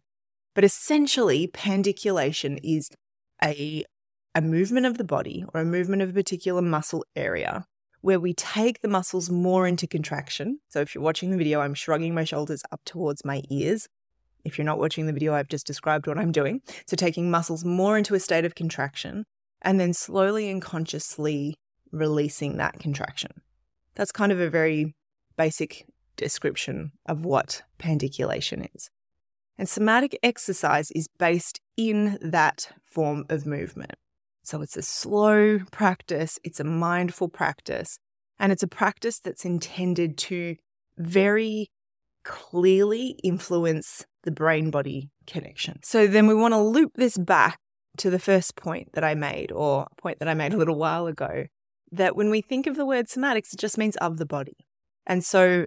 But 0.58 0.64
essentially, 0.64 1.46
pandiculation 1.46 2.58
is 2.64 2.90
a 3.44 3.86
a 4.34 4.42
movement 4.42 4.88
of 4.88 4.98
the 4.98 5.04
body 5.04 5.46
or 5.54 5.62
a 5.62 5.66
movement 5.66 6.02
of 6.02 6.10
a 6.10 6.14
particular 6.14 6.64
muscle 6.64 7.06
area 7.16 7.68
where 8.02 8.20
we 8.20 8.34
take 8.34 8.82
the 8.82 8.88
muscles 8.88 9.30
more 9.30 9.68
into 9.68 9.86
contraction. 9.86 10.58
So 10.70 10.82
if 10.82 10.96
you're 10.96 11.04
watching 11.04 11.30
the 11.30 11.38
video, 11.38 11.60
I'm 11.60 11.76
shrugging 11.76 12.16
my 12.16 12.24
shoulders 12.24 12.64
up 12.72 12.82
towards 12.86 13.24
my 13.24 13.44
ears. 13.52 13.88
If 14.46 14.58
you're 14.58 14.66
not 14.66 14.80
watching 14.80 15.06
the 15.06 15.14
video, 15.14 15.36
I've 15.36 15.48
just 15.48 15.68
described 15.68 16.08
what 16.08 16.18
I'm 16.18 16.32
doing. 16.32 16.62
So 16.88 16.96
taking 16.96 17.30
muscles 17.30 17.64
more 17.64 17.96
into 17.96 18.16
a 18.16 18.20
state 18.20 18.44
of 18.44 18.56
contraction 18.56 19.26
and 19.62 19.80
then 19.80 19.94
slowly 19.94 20.50
and 20.50 20.60
consciously 20.60 21.60
releasing 21.92 22.58
that 22.58 22.80
contraction. 22.80 23.44
That's 23.94 24.12
kind 24.12 24.32
of 24.32 24.40
a 24.40 24.50
very 24.50 24.96
basic 25.38 25.86
description 26.16 26.94
of 27.06 27.26
what 27.26 27.62
pandiculation 27.78 28.68
is. 28.74 28.90
And 29.58 29.68
somatic 29.68 30.18
exercise 30.22 30.92
is 30.92 31.08
based 31.18 31.60
in 31.76 32.18
that 32.22 32.72
form 32.86 33.26
of 33.30 33.46
movement. 33.46 33.96
So 34.44 34.62
it's 34.62 34.78
a 34.78 34.82
slow 34.82 35.60
practice, 35.72 36.40
it's 36.44 36.60
a 36.60 36.64
mindful 36.64 37.28
practice, 37.28 38.00
and 38.40 38.52
it's 38.52 38.64
a 38.64 38.68
practice 38.68 39.20
that's 39.20 39.46
intended 39.46 40.18
to 40.20 40.56
very 40.98 41.70
clearly 42.24 43.20
influence 43.24 44.06
the 44.24 44.32
brain 44.32 44.70
body 44.70 45.10
connection. 45.26 45.80
So 45.84 46.08
then 46.08 46.28
we 46.28 46.34
want 46.34 46.54
to 46.54 46.60
loop 46.60 46.92
this 46.96 47.18
back 47.18 47.60
to 47.98 48.10
the 48.10 48.20
first 48.20 48.56
point 48.56 48.94
that 48.94 49.04
I 49.04 49.16
made, 49.16 49.52
or 49.52 49.88
a 49.92 50.02
point 50.02 50.20
that 50.20 50.28
I 50.28 50.34
made 50.34 50.54
a 50.54 50.58
little 50.58 50.78
while 50.78 51.08
ago, 51.08 51.46
that 51.92 52.16
when 52.16 52.30
we 52.30 52.42
think 52.42 52.68
of 52.68 52.76
the 52.76 52.86
word 52.86 53.08
somatics, 53.08 53.54
it 53.54 53.60
just 53.60 53.78
means 53.78 53.96
of 53.98 54.18
the 54.18 54.26
body. 54.26 54.68
And 55.06 55.26
so 55.26 55.66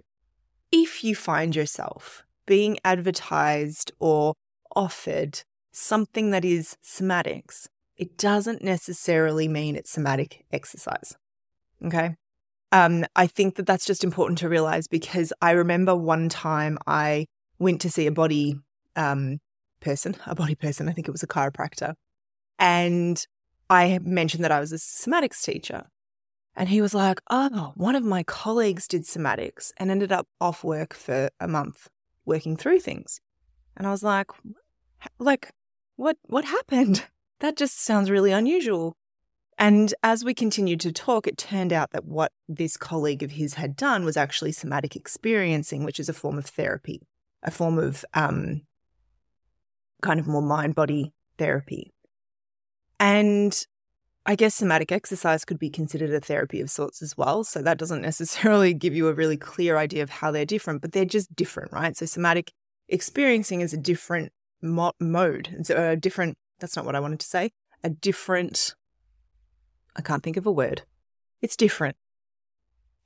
if 0.71 1.03
you 1.03 1.15
find 1.15 1.55
yourself 1.55 2.23
being 2.51 2.77
advertised 2.83 3.93
or 3.97 4.33
offered 4.75 5.41
something 5.71 6.31
that 6.31 6.43
is 6.43 6.75
somatics, 6.83 7.69
it 7.95 8.17
doesn't 8.17 8.61
necessarily 8.61 9.47
mean 9.47 9.77
it's 9.77 9.89
somatic 9.89 10.43
exercise. 10.51 11.15
Okay. 11.81 12.17
Um, 12.73 13.05
I 13.15 13.25
think 13.27 13.55
that 13.55 13.65
that's 13.65 13.85
just 13.85 14.03
important 14.03 14.37
to 14.39 14.49
realize 14.49 14.89
because 14.89 15.31
I 15.41 15.51
remember 15.51 15.95
one 15.95 16.27
time 16.27 16.77
I 16.85 17.27
went 17.57 17.79
to 17.81 17.89
see 17.89 18.05
a 18.05 18.11
body 18.11 18.55
um, 18.97 19.39
person, 19.79 20.17
a 20.25 20.35
body 20.35 20.55
person, 20.55 20.89
I 20.89 20.91
think 20.91 21.07
it 21.07 21.11
was 21.11 21.23
a 21.23 21.27
chiropractor, 21.27 21.93
and 22.59 23.25
I 23.69 23.97
mentioned 24.03 24.43
that 24.43 24.51
I 24.51 24.59
was 24.59 24.73
a 24.73 24.75
somatics 24.75 25.41
teacher. 25.41 25.85
And 26.53 26.67
he 26.67 26.81
was 26.81 26.93
like, 26.93 27.21
Oh, 27.29 27.71
one 27.75 27.95
of 27.95 28.03
my 28.03 28.23
colleagues 28.23 28.89
did 28.89 29.03
somatics 29.03 29.71
and 29.77 29.89
ended 29.89 30.11
up 30.11 30.27
off 30.41 30.65
work 30.65 30.93
for 30.93 31.29
a 31.39 31.47
month 31.47 31.87
working 32.25 32.57
through 32.57 32.79
things. 32.79 33.19
And 33.75 33.87
I 33.87 33.91
was 33.91 34.03
like, 34.03 34.31
like, 35.19 35.51
what 35.95 36.17
what 36.23 36.45
happened? 36.45 37.05
that 37.39 37.57
just 37.57 37.79
sounds 37.79 38.11
really 38.11 38.31
unusual. 38.31 38.95
And 39.57 39.93
as 40.01 40.25
we 40.25 40.33
continued 40.33 40.79
to 40.81 40.91
talk, 40.91 41.27
it 41.27 41.37
turned 41.37 41.71
out 41.71 41.91
that 41.91 42.05
what 42.05 42.31
this 42.47 42.77
colleague 42.77 43.21
of 43.21 43.31
his 43.31 43.55
had 43.55 43.75
done 43.75 44.03
was 44.03 44.17
actually 44.17 44.53
somatic 44.53 44.95
experiencing, 44.95 45.83
which 45.83 45.99
is 45.99 46.09
a 46.09 46.13
form 46.13 46.39
of 46.39 46.45
therapy, 46.45 47.01
a 47.43 47.51
form 47.51 47.77
of 47.77 48.03
um, 48.15 48.61
kind 50.01 50.19
of 50.19 50.27
more 50.27 50.41
mind 50.41 50.73
body 50.73 51.13
therapy. 51.37 51.91
And 52.99 53.65
I 54.25 54.35
guess 54.35 54.55
somatic 54.55 54.91
exercise 54.91 55.45
could 55.45 55.57
be 55.57 55.69
considered 55.69 56.11
a 56.11 56.19
therapy 56.19 56.61
of 56.61 56.69
sorts 56.69 57.01
as 57.01 57.17
well. 57.17 57.43
So 57.43 57.61
that 57.61 57.77
doesn't 57.77 58.01
necessarily 58.09 58.73
give 58.73 58.95
you 58.95 59.07
a 59.07 59.13
really 59.13 59.37
clear 59.37 59.77
idea 59.77 60.03
of 60.03 60.09
how 60.09 60.31
they're 60.31 60.45
different, 60.45 60.81
but 60.81 60.91
they're 60.91 61.05
just 61.05 61.35
different, 61.35 61.71
right? 61.71 61.95
So 61.95 62.05
somatic 62.05 62.51
experiencing 62.87 63.61
is 63.61 63.73
a 63.73 63.77
different 63.77 64.31
mo- 64.61 64.93
mode. 64.99 65.49
It's 65.57 65.69
a 65.69 65.91
uh, 65.91 65.95
different, 65.95 66.37
that's 66.59 66.75
not 66.75 66.85
what 66.85 66.95
I 66.95 66.99
wanted 66.99 67.19
to 67.21 67.27
say, 67.27 67.51
a 67.83 67.89
different, 67.89 68.75
I 69.95 70.01
can't 70.01 70.23
think 70.23 70.37
of 70.37 70.45
a 70.45 70.51
word. 70.51 70.83
It's 71.41 71.55
different. 71.55 71.95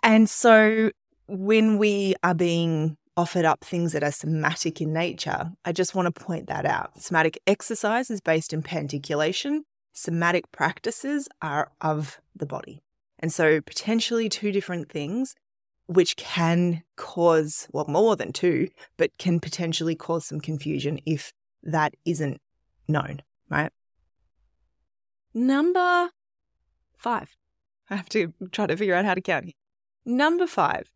And 0.04 0.30
so 0.30 0.92
when 1.28 1.78
we 1.78 2.16
are 2.24 2.36
being 2.36 2.98
offered 3.18 3.46
up 3.46 3.64
things 3.64 3.94
that 3.94 4.04
are 4.04 4.12
somatic 4.12 4.82
in 4.82 4.92
nature, 4.92 5.52
I 5.64 5.72
just 5.72 5.96
want 5.96 6.14
to 6.14 6.24
point 6.24 6.48
that 6.48 6.66
out. 6.66 7.02
Somatic 7.02 7.40
exercise 7.48 8.12
is 8.12 8.20
based 8.20 8.52
in 8.52 8.62
pandiculation. 8.62 9.64
Somatic 9.98 10.52
practices 10.52 11.30
are 11.42 11.72
of 11.80 12.20
the 12.36 12.46
body. 12.46 12.84
And 13.18 13.32
so, 13.32 13.62
potentially 13.62 14.28
two 14.28 14.52
different 14.52 14.92
things, 14.92 15.36
which 15.88 16.18
can 16.18 16.84
cause, 16.98 17.68
well, 17.72 17.86
more 17.88 18.18
than 18.18 18.34
two, 18.34 18.68
but 18.98 19.18
can 19.18 19.40
potentially 19.40 19.96
cause 19.96 20.26
some 20.26 20.42
confusion 20.42 21.00
if 21.06 21.32
that 21.64 21.96
isn't 22.04 22.42
known, 22.90 23.22
right? 23.50 23.72
Number 25.34 26.10
five. 26.98 27.36
I 27.90 27.96
have 27.96 28.10
to 28.10 28.34
try 28.52 28.68
to 28.68 28.76
figure 28.76 28.96
out 28.96 29.06
how 29.06 29.14
to 29.14 29.22
count. 29.22 29.54
Number 30.06 30.46
five 30.46 30.92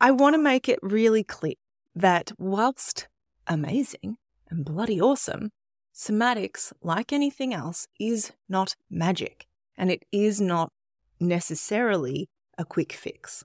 I 0.00 0.10
want 0.10 0.34
to 0.34 0.38
make 0.38 0.68
it 0.68 0.78
really 0.82 1.24
clear 1.24 1.54
that 1.94 2.30
whilst 2.38 3.08
amazing 3.46 4.18
and 4.50 4.64
bloody 4.64 5.00
awesome, 5.00 5.50
somatics, 5.96 6.72
like 6.82 7.12
anything 7.12 7.54
else, 7.54 7.88
is 7.98 8.32
not 8.48 8.76
magic 8.90 9.46
and 9.76 9.90
it 9.90 10.04
is 10.12 10.40
not 10.40 10.70
necessarily 11.18 12.28
a 12.58 12.64
quick 12.64 12.92
fix. 12.92 13.44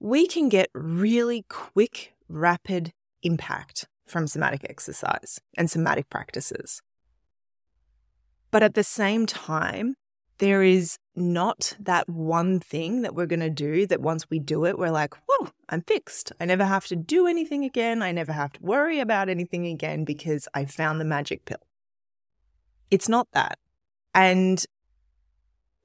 We 0.00 0.26
can 0.26 0.48
get 0.48 0.68
really 0.74 1.44
quick, 1.48 2.14
rapid 2.28 2.92
impact 3.22 3.86
from 4.06 4.26
somatic 4.26 4.66
exercise 4.68 5.40
and 5.56 5.70
somatic 5.70 6.10
practices. 6.10 6.82
But 8.50 8.62
at 8.62 8.74
the 8.74 8.84
same 8.84 9.26
time, 9.26 9.94
there 10.42 10.64
is 10.64 10.98
not 11.14 11.76
that 11.78 12.08
one 12.08 12.58
thing 12.58 13.02
that 13.02 13.14
we're 13.14 13.26
going 13.26 13.38
to 13.38 13.48
do 13.48 13.86
that 13.86 14.00
once 14.00 14.28
we 14.28 14.40
do 14.40 14.64
it, 14.64 14.76
we're 14.76 14.90
like, 14.90 15.14
whoa, 15.28 15.50
I'm 15.68 15.82
fixed. 15.82 16.32
I 16.40 16.46
never 16.46 16.64
have 16.64 16.84
to 16.86 16.96
do 16.96 17.28
anything 17.28 17.64
again. 17.64 18.02
I 18.02 18.10
never 18.10 18.32
have 18.32 18.54
to 18.54 18.60
worry 18.60 18.98
about 18.98 19.28
anything 19.28 19.66
again 19.66 20.04
because 20.04 20.48
I 20.52 20.64
found 20.64 21.00
the 21.00 21.04
magic 21.04 21.44
pill. 21.44 21.62
It's 22.90 23.08
not 23.08 23.28
that. 23.34 23.56
And 24.16 24.66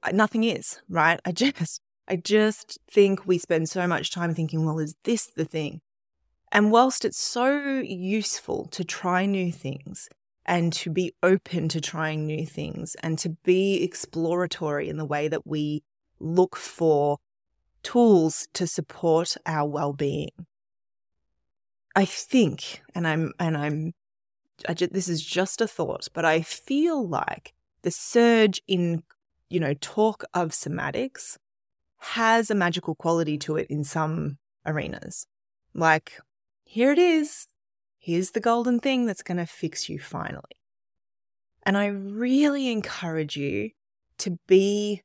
uh, 0.02 0.10
nothing 0.12 0.42
is, 0.42 0.82
right? 0.88 1.20
I 1.24 1.30
just, 1.46 1.80
I 2.08 2.16
just 2.16 2.80
think 2.90 3.28
we 3.28 3.38
spend 3.38 3.68
so 3.68 3.86
much 3.86 4.10
time 4.10 4.34
thinking, 4.34 4.66
well, 4.66 4.80
is 4.80 4.96
this 5.04 5.26
the 5.36 5.44
thing? 5.44 5.82
And 6.50 6.72
whilst 6.72 7.04
it's 7.04 7.22
so 7.22 7.78
useful 7.86 8.66
to 8.72 8.82
try 8.82 9.24
new 9.24 9.52
things, 9.52 10.08
and 10.48 10.72
to 10.72 10.90
be 10.90 11.14
open 11.22 11.68
to 11.68 11.80
trying 11.80 12.26
new 12.26 12.46
things 12.46 12.96
and 13.02 13.18
to 13.18 13.28
be 13.44 13.84
exploratory 13.84 14.88
in 14.88 14.96
the 14.96 15.04
way 15.04 15.28
that 15.28 15.46
we 15.46 15.84
look 16.18 16.56
for 16.56 17.18
tools 17.82 18.48
to 18.54 18.66
support 18.66 19.36
our 19.44 19.68
well-being. 19.68 20.30
I 21.94 22.06
think, 22.06 22.80
and 22.94 23.06
I'm, 23.06 23.32
and 23.38 23.58
I'm, 23.58 23.92
just, 24.74 24.92
this 24.92 25.06
is 25.06 25.22
just 25.22 25.60
a 25.60 25.68
thought, 25.68 26.08
but 26.14 26.24
I 26.24 26.40
feel 26.40 27.06
like 27.06 27.52
the 27.82 27.90
surge 27.90 28.62
in, 28.66 29.02
you 29.50 29.60
know, 29.60 29.74
talk 29.74 30.24
of 30.32 30.50
somatics 30.50 31.36
has 31.98 32.50
a 32.50 32.54
magical 32.54 32.94
quality 32.94 33.36
to 33.38 33.56
it 33.56 33.66
in 33.68 33.84
some 33.84 34.38
arenas. 34.64 35.26
Like, 35.74 36.18
here 36.64 36.90
it 36.90 36.98
is 36.98 37.48
here's 37.98 38.30
the 38.30 38.40
golden 38.40 38.80
thing 38.80 39.06
that's 39.06 39.22
going 39.22 39.38
to 39.38 39.46
fix 39.46 39.88
you 39.88 39.98
finally. 39.98 40.42
And 41.64 41.76
I 41.76 41.86
really 41.86 42.70
encourage 42.70 43.36
you 43.36 43.70
to 44.18 44.38
be 44.46 45.02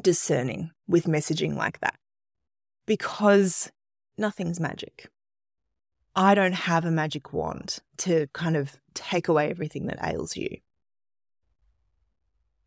discerning 0.00 0.70
with 0.86 1.04
messaging 1.04 1.56
like 1.56 1.80
that 1.80 1.96
because 2.86 3.70
nothing's 4.16 4.60
magic. 4.60 5.08
I 6.16 6.34
don't 6.34 6.52
have 6.52 6.84
a 6.84 6.90
magic 6.90 7.32
wand 7.32 7.78
to 7.98 8.28
kind 8.32 8.56
of 8.56 8.76
take 8.94 9.28
away 9.28 9.50
everything 9.50 9.86
that 9.86 9.98
ails 10.04 10.36
you. 10.36 10.58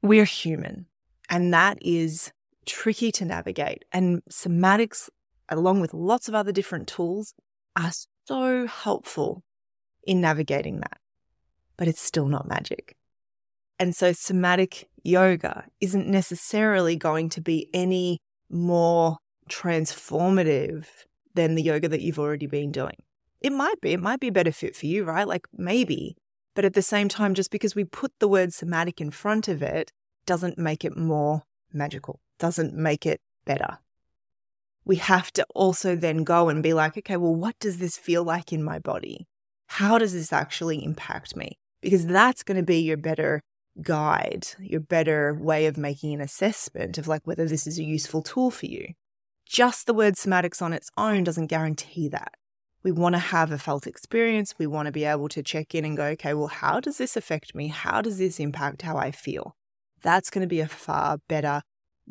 We're 0.01 0.25
human, 0.25 0.87
and 1.29 1.53
that 1.53 1.77
is 1.81 2.31
tricky 2.65 3.11
to 3.13 3.25
navigate. 3.25 3.85
And 3.91 4.21
somatics, 4.29 5.09
along 5.49 5.79
with 5.79 5.93
lots 5.93 6.27
of 6.27 6.35
other 6.35 6.51
different 6.51 6.87
tools, 6.87 7.33
are 7.75 7.91
so 8.27 8.67
helpful 8.67 9.43
in 10.03 10.21
navigating 10.21 10.79
that, 10.79 10.99
but 11.77 11.87
it's 11.87 12.01
still 12.01 12.27
not 12.27 12.47
magic. 12.47 12.95
And 13.79 13.95
so 13.95 14.11
somatic 14.11 14.89
yoga 15.03 15.65
isn't 15.79 16.07
necessarily 16.07 16.95
going 16.95 17.29
to 17.29 17.41
be 17.41 17.69
any 17.73 18.19
more 18.49 19.17
transformative 19.49 20.85
than 21.35 21.55
the 21.55 21.61
yoga 21.61 21.87
that 21.87 22.01
you've 22.01 22.19
already 22.19 22.47
been 22.47 22.71
doing. 22.71 22.97
It 23.39 23.51
might 23.51 23.79
be, 23.81 23.93
it 23.93 24.01
might 24.01 24.19
be 24.19 24.29
a 24.29 24.31
better 24.31 24.51
fit 24.51 24.75
for 24.75 24.87
you, 24.87 25.03
right? 25.03 25.27
Like 25.27 25.47
maybe. 25.53 26.17
But 26.55 26.65
at 26.65 26.73
the 26.73 26.81
same 26.81 27.07
time, 27.07 27.35
just 27.35 27.51
because 27.51 27.75
we 27.75 27.83
put 27.83 28.11
the 28.19 28.27
word 28.27 28.51
somatic 28.51 28.99
in 28.99 29.11
front 29.11 29.47
of 29.47 29.61
it 29.61 29.91
doesn't 30.25 30.57
make 30.57 30.83
it 30.83 30.97
more 30.97 31.43
magical, 31.71 32.19
doesn't 32.39 32.73
make 32.73 33.05
it 33.05 33.21
better 33.45 33.77
we 34.87 34.95
have 34.95 35.31
to 35.33 35.45
also 35.53 35.95
then 35.97 36.23
go 36.23 36.47
and 36.47 36.63
be 36.63 36.73
like, 36.73 36.97
okay, 36.97 37.17
well, 37.17 37.35
what 37.35 37.59
does 37.59 37.77
this 37.77 37.97
feel 37.97 38.23
like 38.23 38.53
in 38.53 38.63
my 38.63 38.79
body? 38.79 39.27
How 39.67 39.97
does 39.97 40.13
this 40.13 40.31
actually 40.31 40.81
impact 40.83 41.35
me? 41.35 41.57
Because 41.81 42.07
that's 42.07 42.41
going 42.41 42.55
to 42.55 42.63
be 42.63 42.79
your 42.79 42.95
better 42.95 43.41
guide, 43.81 44.47
your 44.59 44.79
better 44.79 45.33
way 45.33 45.65
of 45.65 45.77
making 45.77 46.13
an 46.13 46.21
assessment 46.21 46.97
of 46.97 47.05
like 47.05 47.21
whether 47.25 47.45
this 47.45 47.67
is 47.67 47.77
a 47.77 47.83
useful 47.83 48.21
tool 48.21 48.49
for 48.49 48.65
you. 48.65 48.93
Just 49.45 49.87
the 49.87 49.93
word 49.93 50.15
somatics 50.15 50.61
on 50.61 50.71
its 50.71 50.89
own 50.97 51.25
doesn't 51.25 51.47
guarantee 51.47 52.07
that. 52.07 52.33
We 52.81 52.93
want 52.93 53.15
to 53.15 53.19
have 53.19 53.51
a 53.51 53.57
felt 53.57 53.87
experience. 53.87 54.53
We 54.57 54.67
want 54.67 54.85
to 54.85 54.93
be 54.93 55.03
able 55.03 55.27
to 55.29 55.43
check 55.43 55.75
in 55.75 55.83
and 55.83 55.97
go, 55.97 56.05
okay, 56.05 56.33
well, 56.33 56.47
how 56.47 56.79
does 56.79 56.97
this 56.97 57.17
affect 57.17 57.53
me? 57.53 57.67
How 57.67 58.01
does 58.01 58.19
this 58.19 58.39
impact 58.39 58.83
how 58.83 58.95
I 58.95 59.11
feel? 59.11 59.57
That's 60.01 60.29
going 60.29 60.43
to 60.43 60.47
be 60.47 60.61
a 60.61 60.67
far 60.67 61.17
better 61.27 61.61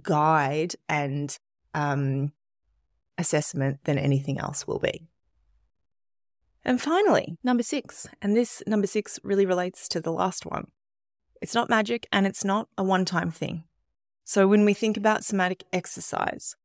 guide 0.02 0.74
and 0.88 1.34
um, 1.72 2.32
assessment 3.18 3.78
than 3.84 3.98
anything 3.98 4.38
else 4.38 4.66
will 4.66 4.78
be. 4.78 5.08
And 6.64 6.80
finally, 6.80 7.38
number 7.44 7.62
six, 7.62 8.08
and 8.20 8.36
this 8.36 8.62
number 8.66 8.86
six 8.86 9.20
really 9.22 9.46
relates 9.46 9.88
to 9.88 10.00
the 10.00 10.12
last 10.12 10.44
one. 10.44 10.66
It's 11.40 11.54
not 11.54 11.70
magic 11.70 12.08
and 12.12 12.26
it's 12.26 12.44
not 12.44 12.68
a 12.76 12.82
one 12.82 13.04
time 13.04 13.30
thing. 13.30 13.64
So 14.24 14.48
when 14.48 14.64
we 14.64 14.74
think 14.74 14.96
about 14.96 15.24
somatic 15.24 15.62
exercise, 15.72 16.56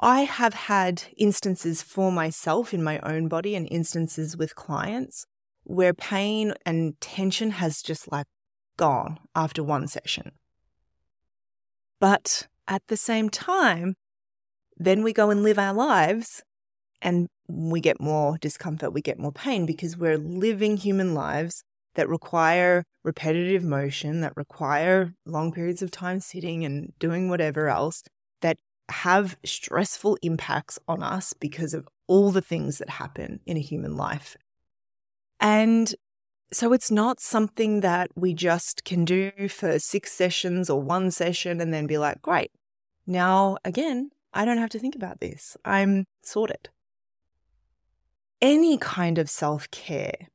I 0.00 0.22
have 0.22 0.54
had 0.54 1.04
instances 1.16 1.80
for 1.80 2.10
myself 2.10 2.74
in 2.74 2.82
my 2.82 2.98
own 3.00 3.28
body 3.28 3.54
and 3.54 3.68
instances 3.70 4.36
with 4.36 4.56
clients 4.56 5.26
where 5.62 5.94
pain 5.94 6.54
and 6.66 7.00
tension 7.00 7.52
has 7.52 7.82
just 7.82 8.10
like 8.10 8.26
gone 8.76 9.20
after 9.36 9.62
one 9.62 9.86
session. 9.86 10.32
But 12.00 12.48
at 12.66 12.82
the 12.88 12.96
same 12.96 13.30
time, 13.30 13.94
then 14.76 15.02
we 15.02 15.12
go 15.12 15.30
and 15.30 15.42
live 15.42 15.58
our 15.58 15.74
lives 15.74 16.42
and 17.00 17.28
we 17.48 17.80
get 17.80 18.00
more 18.00 18.38
discomfort, 18.38 18.92
we 18.92 19.02
get 19.02 19.18
more 19.18 19.32
pain 19.32 19.66
because 19.66 19.96
we're 19.96 20.18
living 20.18 20.76
human 20.76 21.14
lives 21.14 21.64
that 21.94 22.08
require 22.08 22.84
repetitive 23.04 23.62
motion, 23.62 24.20
that 24.20 24.36
require 24.36 25.14
long 25.26 25.52
periods 25.52 25.82
of 25.82 25.90
time 25.90 26.20
sitting 26.20 26.64
and 26.64 26.92
doing 26.98 27.28
whatever 27.28 27.68
else, 27.68 28.02
that 28.40 28.56
have 28.88 29.36
stressful 29.44 30.16
impacts 30.22 30.78
on 30.88 31.02
us 31.02 31.32
because 31.32 31.74
of 31.74 31.88
all 32.06 32.30
the 32.30 32.40
things 32.40 32.78
that 32.78 32.90
happen 32.90 33.40
in 33.46 33.56
a 33.56 33.60
human 33.60 33.96
life. 33.96 34.36
And 35.40 35.94
so 36.52 36.72
it's 36.72 36.90
not 36.90 37.20
something 37.20 37.80
that 37.80 38.10
we 38.14 38.34
just 38.34 38.84
can 38.84 39.04
do 39.04 39.32
for 39.48 39.78
six 39.78 40.12
sessions 40.12 40.68
or 40.68 40.80
one 40.80 41.10
session 41.10 41.60
and 41.60 41.72
then 41.72 41.86
be 41.86 41.98
like, 41.98 42.22
great, 42.22 42.50
now 43.06 43.56
again, 43.64 44.10
I 44.32 44.44
don't 44.44 44.58
have 44.58 44.70
to 44.70 44.78
think 44.78 44.94
about 44.94 45.20
this. 45.20 45.56
I'm 45.64 46.06
sorted. 46.22 46.68
Any 48.40 48.78
kind 48.78 49.18
of 49.18 49.30
self 49.30 49.70
care 49.70 50.28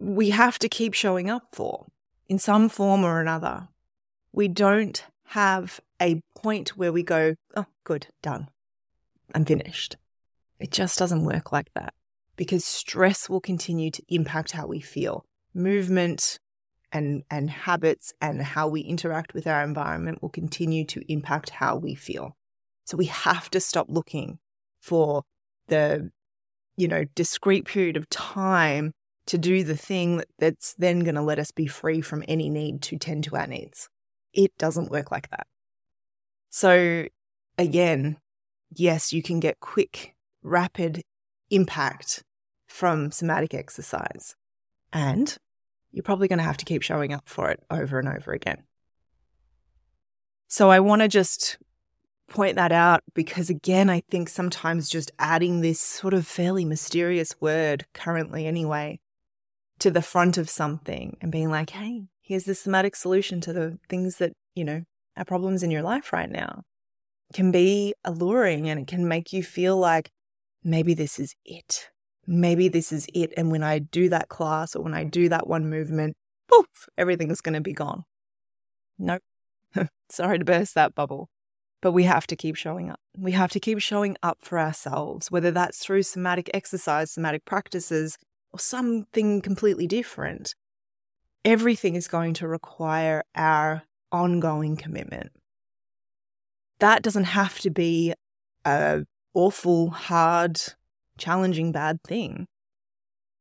we 0.00 0.30
have 0.30 0.58
to 0.60 0.68
keep 0.68 0.94
showing 0.94 1.28
up 1.28 1.48
for. 1.52 1.86
in 2.28 2.38
some 2.38 2.68
form 2.68 3.04
or 3.04 3.20
another. 3.20 3.68
We 4.32 4.48
don't 4.48 5.02
have 5.28 5.80
a 6.00 6.20
point 6.36 6.76
where 6.76 6.92
we 6.92 7.02
go, 7.02 7.34
oh, 7.56 7.66
good, 7.84 8.08
done. 8.20 8.48
I'm 9.34 9.46
finished. 9.46 9.96
It 10.58 10.70
just 10.70 10.98
doesn't 10.98 11.24
work 11.24 11.52
like 11.52 11.72
that 11.74 11.94
because 12.36 12.64
stress 12.64 13.28
will 13.28 13.40
continue 13.40 13.90
to 13.90 14.02
impact 14.08 14.52
how 14.52 14.66
we 14.66 14.80
feel. 14.80 15.24
Movement 15.54 16.38
and, 16.92 17.22
and 17.30 17.50
habits 17.50 18.12
and 18.20 18.42
how 18.42 18.68
we 18.68 18.80
interact 18.80 19.34
with 19.34 19.46
our 19.46 19.62
environment 19.62 20.22
will 20.22 20.28
continue 20.28 20.84
to 20.86 21.02
impact 21.12 21.50
how 21.50 21.76
we 21.76 21.94
feel. 21.94 22.36
So 22.84 22.96
we 22.96 23.06
have 23.06 23.50
to 23.50 23.60
stop 23.60 23.86
looking 23.88 24.38
for 24.80 25.22
the, 25.68 26.10
you 26.76 26.88
know, 26.88 27.04
discrete 27.14 27.66
period 27.66 27.96
of 27.96 28.08
time 28.08 28.92
to 29.26 29.36
do 29.36 29.62
the 29.62 29.76
thing 29.76 30.22
that's 30.38 30.74
then 30.78 31.00
going 31.00 31.14
to 31.14 31.22
let 31.22 31.38
us 31.38 31.50
be 31.50 31.66
free 31.66 32.00
from 32.00 32.24
any 32.26 32.48
need 32.48 32.80
to 32.82 32.96
tend 32.96 33.24
to 33.24 33.36
our 33.36 33.46
needs. 33.46 33.88
It 34.32 34.56
doesn't 34.56 34.90
work 34.90 35.10
like 35.10 35.28
that. 35.30 35.46
So, 36.48 37.06
again, 37.58 38.16
yes, 38.74 39.12
you 39.12 39.22
can 39.22 39.38
get 39.38 39.60
quick, 39.60 40.14
rapid 40.42 41.02
impact 41.50 42.22
from 42.66 43.10
somatic 43.10 43.52
exercise. 43.52 44.34
And 44.92 45.36
you're 45.92 46.02
probably 46.02 46.28
going 46.28 46.38
to 46.38 46.44
have 46.44 46.56
to 46.58 46.64
keep 46.64 46.82
showing 46.82 47.12
up 47.12 47.28
for 47.28 47.50
it 47.50 47.62
over 47.70 47.98
and 47.98 48.08
over 48.08 48.32
again. 48.32 48.62
So, 50.48 50.70
I 50.70 50.80
want 50.80 51.02
to 51.02 51.08
just 51.08 51.58
point 52.28 52.56
that 52.56 52.72
out 52.72 53.02
because, 53.14 53.50
again, 53.50 53.90
I 53.90 54.02
think 54.10 54.28
sometimes 54.28 54.88
just 54.88 55.10
adding 55.18 55.60
this 55.60 55.80
sort 55.80 56.14
of 56.14 56.26
fairly 56.26 56.64
mysterious 56.64 57.34
word, 57.40 57.86
currently 57.94 58.46
anyway, 58.46 59.00
to 59.78 59.90
the 59.90 60.02
front 60.02 60.38
of 60.38 60.48
something 60.48 61.16
and 61.20 61.32
being 61.32 61.50
like, 61.50 61.70
hey, 61.70 62.04
here's 62.20 62.44
the 62.44 62.54
somatic 62.54 62.96
solution 62.96 63.40
to 63.42 63.52
the 63.52 63.78
things 63.88 64.16
that, 64.16 64.32
you 64.54 64.64
know, 64.64 64.82
are 65.16 65.24
problems 65.24 65.62
in 65.62 65.70
your 65.70 65.82
life 65.82 66.12
right 66.12 66.30
now 66.30 66.62
can 67.32 67.50
be 67.50 67.94
alluring 68.04 68.68
and 68.68 68.80
it 68.80 68.86
can 68.86 69.06
make 69.06 69.32
you 69.32 69.42
feel 69.42 69.76
like 69.76 70.10
maybe 70.64 70.94
this 70.94 71.18
is 71.18 71.34
it. 71.44 71.90
Maybe 72.30 72.68
this 72.68 72.92
is 72.92 73.06
it. 73.14 73.32
And 73.38 73.50
when 73.50 73.62
I 73.62 73.78
do 73.78 74.10
that 74.10 74.28
class 74.28 74.76
or 74.76 74.82
when 74.82 74.92
I 74.92 75.02
do 75.02 75.30
that 75.30 75.46
one 75.46 75.70
movement, 75.70 76.14
poof, 76.46 76.86
everything's 76.98 77.40
going 77.40 77.54
to 77.54 77.62
be 77.62 77.72
gone. 77.72 78.04
Nope. 78.98 79.22
Sorry 80.10 80.38
to 80.38 80.44
burst 80.44 80.74
that 80.74 80.94
bubble. 80.94 81.30
But 81.80 81.92
we 81.92 82.04
have 82.04 82.26
to 82.26 82.36
keep 82.36 82.56
showing 82.56 82.90
up. 82.90 83.00
We 83.16 83.32
have 83.32 83.50
to 83.52 83.60
keep 83.60 83.78
showing 83.78 84.16
up 84.22 84.38
for 84.42 84.58
ourselves, 84.58 85.30
whether 85.30 85.50
that's 85.50 85.78
through 85.78 86.02
somatic 86.02 86.50
exercise, 86.52 87.10
somatic 87.10 87.46
practices, 87.46 88.18
or 88.52 88.58
something 88.58 89.40
completely 89.40 89.86
different. 89.86 90.54
Everything 91.46 91.94
is 91.94 92.08
going 92.08 92.34
to 92.34 92.48
require 92.48 93.22
our 93.34 93.84
ongoing 94.12 94.76
commitment. 94.76 95.30
That 96.80 97.02
doesn't 97.02 97.24
have 97.24 97.58
to 97.60 97.70
be 97.70 98.12
a 98.66 99.04
awful, 99.32 99.90
hard, 99.90 100.60
challenging, 101.18 101.72
bad 101.72 102.02
thing. 102.02 102.46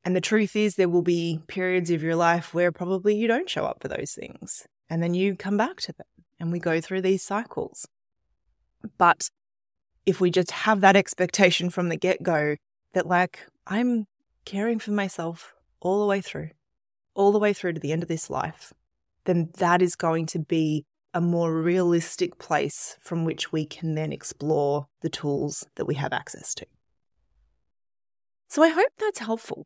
And 0.04 0.16
the 0.16 0.22
truth 0.22 0.56
is, 0.56 0.76
there 0.76 0.90
will 0.90 1.02
be 1.02 1.42
periods 1.48 1.92
of 1.92 2.02
your 2.02 2.16
life 2.16 2.54
where 2.54 2.72
probably 2.72 3.16
you 3.16 3.28
don't 3.28 3.50
show 3.50 3.66
up 3.66 3.82
for 3.82 3.88
those 3.88 4.14
things. 4.14 4.66
And 4.90 5.04
then 5.04 5.14
you 5.14 5.36
come 5.36 5.58
back 5.58 5.82
to 5.82 5.94
them 5.94 6.08
and 6.40 6.52
we 6.52 6.60
go 6.60 6.80
through 6.80 7.02
these 7.02 7.24
cycles. 7.24 7.88
But 8.98 9.30
if 10.06 10.22
we 10.22 10.32
just 10.32 10.52
have 10.52 10.82
that 10.82 10.96
expectation 10.96 11.70
from 11.70 11.90
the 11.90 11.98
get 11.98 12.24
go 12.24 12.56
that, 12.94 13.06
like, 13.06 13.48
I'm 13.66 14.06
caring 14.46 14.80
for 14.80 14.92
myself 14.92 15.54
all 15.82 16.00
the 16.00 16.08
way 16.08 16.22
through, 16.22 16.52
all 17.14 17.34
the 17.34 17.40
way 17.40 17.52
through 17.52 17.74
to 17.74 17.80
the 17.80 17.92
end 17.92 18.04
of 18.04 18.10
this 18.10 18.30
life, 18.30 18.72
then 19.26 19.50
that 19.58 19.82
is 19.82 19.96
going 19.96 20.26
to 20.28 20.40
be 20.40 20.86
a 21.14 21.20
more 21.20 21.54
realistic 21.54 22.38
place 22.38 22.96
from 23.02 23.26
which 23.26 23.52
we 23.52 23.66
can 23.66 23.96
then 23.96 24.14
explore 24.14 24.88
the 25.02 25.10
tools 25.10 25.66
that 25.76 25.86
we 25.86 25.96
have 25.96 26.14
access 26.14 26.54
to. 26.54 26.66
So 28.48 28.64
I 28.64 28.70
hope 28.70 28.92
that's 28.98 29.20
helpful. 29.20 29.66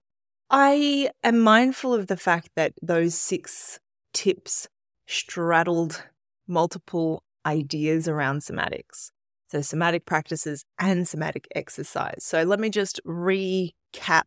I 0.50 1.10
am 1.24 1.40
mindful 1.40 1.94
of 1.94 2.08
the 2.08 2.18
fact 2.18 2.50
that 2.56 2.74
those 2.82 3.16
six 3.16 3.80
tips 4.14 4.68
straddled 5.06 6.04
multiple 6.48 7.24
ideas 7.46 8.08
around 8.08 8.42
somatics. 8.42 9.12
So, 9.50 9.62
somatic 9.62 10.06
practices 10.06 10.64
and 10.80 11.08
somatic 11.08 11.48
exercise. 11.56 12.24
So, 12.24 12.44
let 12.44 12.60
me 12.60 12.70
just 12.70 13.00
recap 13.06 14.24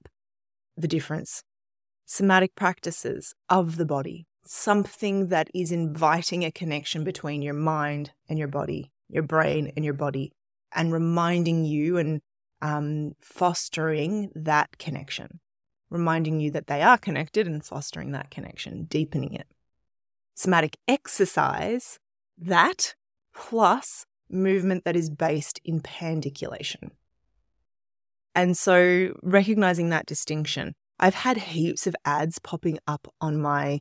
the 0.76 0.88
difference. 0.88 1.42
Somatic 2.06 2.54
practices 2.54 3.34
of 3.48 3.76
the 3.76 3.86
body, 3.86 4.26
something 4.44 5.28
that 5.28 5.48
is 5.54 5.72
inviting 5.72 6.44
a 6.44 6.52
connection 6.52 7.04
between 7.04 7.42
your 7.42 7.54
mind 7.54 8.12
and 8.28 8.38
your 8.38 8.48
body, 8.48 8.92
your 9.08 9.22
brain 9.22 9.72
and 9.74 9.84
your 9.84 9.94
body, 9.94 10.32
and 10.72 10.92
reminding 10.92 11.64
you 11.64 11.96
and 11.96 12.20
um, 12.64 13.14
fostering 13.20 14.30
that 14.34 14.78
connection, 14.78 15.38
reminding 15.90 16.40
you 16.40 16.50
that 16.52 16.66
they 16.66 16.80
are 16.80 16.96
connected 16.96 17.46
and 17.46 17.62
fostering 17.62 18.12
that 18.12 18.30
connection, 18.30 18.84
deepening 18.84 19.34
it. 19.34 19.46
Somatic 20.34 20.78
exercise, 20.88 21.98
that 22.38 22.94
plus 23.34 24.06
movement 24.30 24.84
that 24.86 24.96
is 24.96 25.10
based 25.10 25.60
in 25.62 25.80
pandiculation. 25.80 26.92
And 28.34 28.56
so 28.56 29.12
recognizing 29.22 29.90
that 29.90 30.06
distinction, 30.06 30.72
I've 30.98 31.14
had 31.14 31.36
heaps 31.36 31.86
of 31.86 31.94
ads 32.06 32.38
popping 32.38 32.78
up 32.86 33.12
on 33.20 33.42
my 33.42 33.80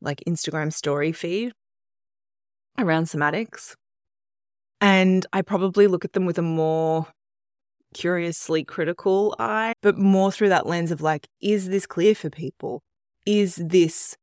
like 0.00 0.20
Instagram 0.26 0.72
story 0.72 1.12
feed 1.12 1.52
around 2.76 3.04
somatics. 3.04 3.76
And 4.80 5.24
I 5.32 5.42
probably 5.42 5.86
look 5.86 6.04
at 6.04 6.12
them 6.12 6.26
with 6.26 6.38
a 6.38 6.42
more 6.42 7.06
curiously 7.96 8.62
critical 8.62 9.34
eye, 9.38 9.72
but 9.80 9.96
more 9.96 10.30
through 10.30 10.50
that 10.50 10.66
lens 10.66 10.90
of 10.90 11.00
like, 11.00 11.28
is 11.40 11.68
this 11.68 11.86
clear 11.86 12.14
for 12.14 12.28
people? 12.28 12.82
Is 13.24 13.56
this 13.56 14.16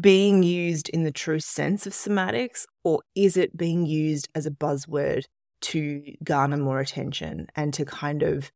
being 0.00 0.42
used 0.42 0.88
in 0.88 1.04
the 1.04 1.12
true 1.12 1.38
sense 1.38 1.86
of 1.86 1.92
somatics, 1.92 2.64
or 2.82 3.02
is 3.14 3.36
it 3.36 3.54
being 3.54 3.84
used 3.84 4.28
as 4.34 4.46
a 4.46 4.50
buzzword 4.50 5.24
to 5.60 6.02
garner 6.24 6.56
more 6.56 6.80
attention 6.80 7.46
and 7.54 7.74
to 7.74 7.84
kind 7.84 8.22
of 8.22 8.50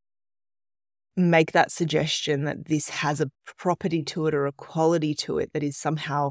make 1.17 1.53
that 1.53 1.71
suggestion 1.71 2.45
that 2.45 2.67
this 2.67 2.89
has 2.89 3.21
a 3.21 3.31
property 3.59 4.03
to 4.03 4.27
it 4.27 4.35
or 4.35 4.47
a 4.47 4.53
quality 4.53 5.15
to 5.15 5.39
it 5.39 5.53
that 5.53 5.63
is 5.63 5.77
somehow 5.77 6.31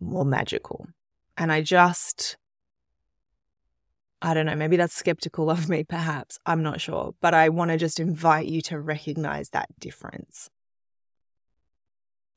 more 0.00 0.24
magical. 0.24 0.86
And 1.38 1.50
I 1.50 1.62
just, 1.62 2.36
I 4.20 4.34
don't 4.34 4.46
know, 4.46 4.56
maybe 4.56 4.76
that's 4.76 4.94
skeptical 4.94 5.50
of 5.50 5.68
me, 5.68 5.84
perhaps. 5.84 6.38
I'm 6.44 6.62
not 6.62 6.80
sure. 6.80 7.14
But 7.20 7.34
I 7.34 7.48
want 7.48 7.70
to 7.70 7.76
just 7.76 8.00
invite 8.00 8.46
you 8.46 8.60
to 8.62 8.80
recognize 8.80 9.50
that 9.50 9.68
difference. 9.78 10.50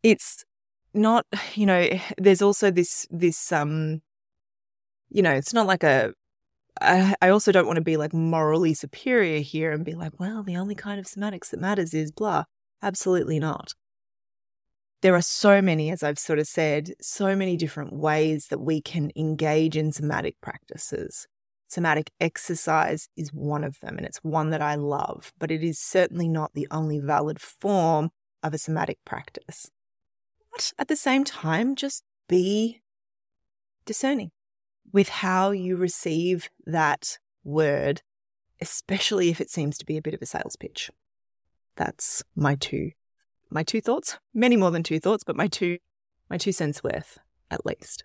It's 0.03 0.45
not, 0.93 1.25
you 1.55 1.65
know, 1.65 1.87
there's 2.17 2.41
also 2.41 2.71
this, 2.71 3.07
this, 3.09 3.51
um, 3.51 4.01
you 5.09 5.21
know, 5.21 5.33
it's 5.33 5.53
not 5.53 5.67
like 5.67 5.83
a 5.83 6.13
I, 6.79 7.15
I 7.21 7.29
also 7.29 7.51
don't 7.51 7.65
want 7.65 7.77
to 7.77 7.83
be 7.83 7.97
like 7.97 8.13
morally 8.13 8.73
superior 8.73 9.39
here 9.39 9.71
and 9.71 9.83
be 9.83 9.93
like, 9.93 10.19
well, 10.19 10.43
the 10.43 10.57
only 10.57 10.75
kind 10.75 10.99
of 10.99 11.05
somatics 11.05 11.49
that 11.49 11.59
matters 11.59 11.93
is 11.93 12.11
blah. 12.11 12.45
Absolutely 12.81 13.39
not. 13.39 13.73
There 15.01 15.15
are 15.15 15.21
so 15.21 15.61
many, 15.61 15.89
as 15.89 16.03
I've 16.03 16.19
sort 16.19 16.39
of 16.39 16.47
said, 16.47 16.93
so 17.01 17.35
many 17.35 17.57
different 17.57 17.93
ways 17.93 18.47
that 18.47 18.59
we 18.59 18.81
can 18.81 19.11
engage 19.15 19.75
in 19.75 19.91
somatic 19.91 20.39
practices. 20.41 21.27
Somatic 21.71 22.11
exercise 22.19 23.07
is 23.15 23.31
one 23.31 23.63
of 23.63 23.79
them, 23.79 23.95
and 23.95 24.05
it's 24.05 24.17
one 24.17 24.49
that 24.49 24.61
I 24.61 24.75
love, 24.75 25.31
but 25.39 25.51
it 25.51 25.63
is 25.63 25.79
certainly 25.79 26.27
not 26.27 26.51
the 26.53 26.67
only 26.69 26.99
valid 26.99 27.39
form 27.39 28.09
of 28.43 28.53
a 28.53 28.57
somatic 28.57 28.97
practice. 29.05 29.71
But 30.51 30.73
at 30.77 30.89
the 30.89 30.97
same 30.97 31.23
time, 31.23 31.77
just 31.77 32.03
be 32.27 32.81
discerning 33.85 34.31
with 34.91 35.07
how 35.07 35.51
you 35.51 35.77
receive 35.77 36.49
that 36.65 37.19
word, 37.45 38.01
especially 38.59 39.29
if 39.29 39.39
it 39.39 39.49
seems 39.49 39.77
to 39.77 39.85
be 39.85 39.95
a 39.95 40.01
bit 40.01 40.13
of 40.13 40.21
a 40.21 40.25
sales 40.25 40.57
pitch. 40.57 40.91
That's 41.77 42.21
my 42.35 42.55
two 42.55 42.91
my 43.49 43.63
two 43.63 43.79
thoughts. 43.79 44.19
Many 44.33 44.57
more 44.57 44.71
than 44.71 44.83
two 44.83 44.99
thoughts, 44.99 45.23
but 45.23 45.37
my 45.37 45.47
two 45.47 45.77
my 46.29 46.37
two 46.37 46.51
cents 46.51 46.83
worth 46.83 47.17
at 47.49 47.65
least. 47.65 48.03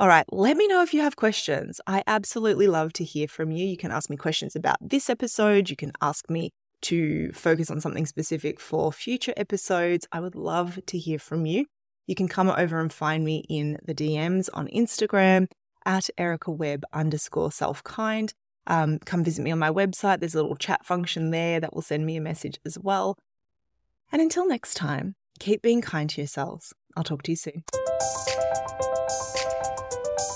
All 0.00 0.08
right, 0.08 0.24
let 0.32 0.56
me 0.56 0.66
know 0.66 0.82
if 0.82 0.94
you 0.94 1.02
have 1.02 1.16
questions. 1.16 1.78
I 1.86 2.02
absolutely 2.06 2.66
love 2.66 2.94
to 2.94 3.04
hear 3.04 3.28
from 3.28 3.50
you. 3.50 3.66
You 3.66 3.76
can 3.76 3.90
ask 3.90 4.08
me 4.08 4.16
questions 4.16 4.56
about 4.56 4.78
this 4.80 5.10
episode. 5.10 5.68
You 5.68 5.76
can 5.76 5.92
ask 6.00 6.30
me 6.30 6.52
to 6.84 7.30
focus 7.32 7.70
on 7.70 7.82
something 7.82 8.06
specific 8.06 8.60
for 8.60 8.94
future 8.94 9.34
episodes. 9.36 10.08
I 10.10 10.20
would 10.20 10.34
love 10.34 10.78
to 10.86 10.96
hear 10.96 11.18
from 11.18 11.44
you. 11.44 11.66
You 12.06 12.14
can 12.14 12.28
come 12.28 12.48
over 12.48 12.80
and 12.80 12.90
find 12.90 13.26
me 13.26 13.44
in 13.50 13.76
the 13.84 13.94
DMs 13.94 14.48
on 14.54 14.68
Instagram 14.68 15.48
at 15.84 16.08
Erica 16.16 16.50
Webb 16.50 16.84
underscore 16.94 17.52
self 17.52 17.84
kind. 17.84 18.32
Um, 18.66 19.00
come 19.00 19.22
visit 19.22 19.42
me 19.42 19.50
on 19.50 19.58
my 19.58 19.70
website. 19.70 20.20
There's 20.20 20.34
a 20.34 20.40
little 20.40 20.56
chat 20.56 20.86
function 20.86 21.30
there 21.30 21.60
that 21.60 21.74
will 21.74 21.82
send 21.82 22.06
me 22.06 22.16
a 22.16 22.22
message 22.22 22.58
as 22.64 22.78
well. 22.78 23.18
And 24.10 24.22
until 24.22 24.48
next 24.48 24.78
time, 24.78 25.14
keep 25.40 25.60
being 25.60 25.82
kind 25.82 26.08
to 26.08 26.22
yourselves. 26.22 26.72
I'll 26.96 27.04
talk 27.04 27.22
to 27.24 27.32
you 27.32 27.36
soon. 27.36 27.64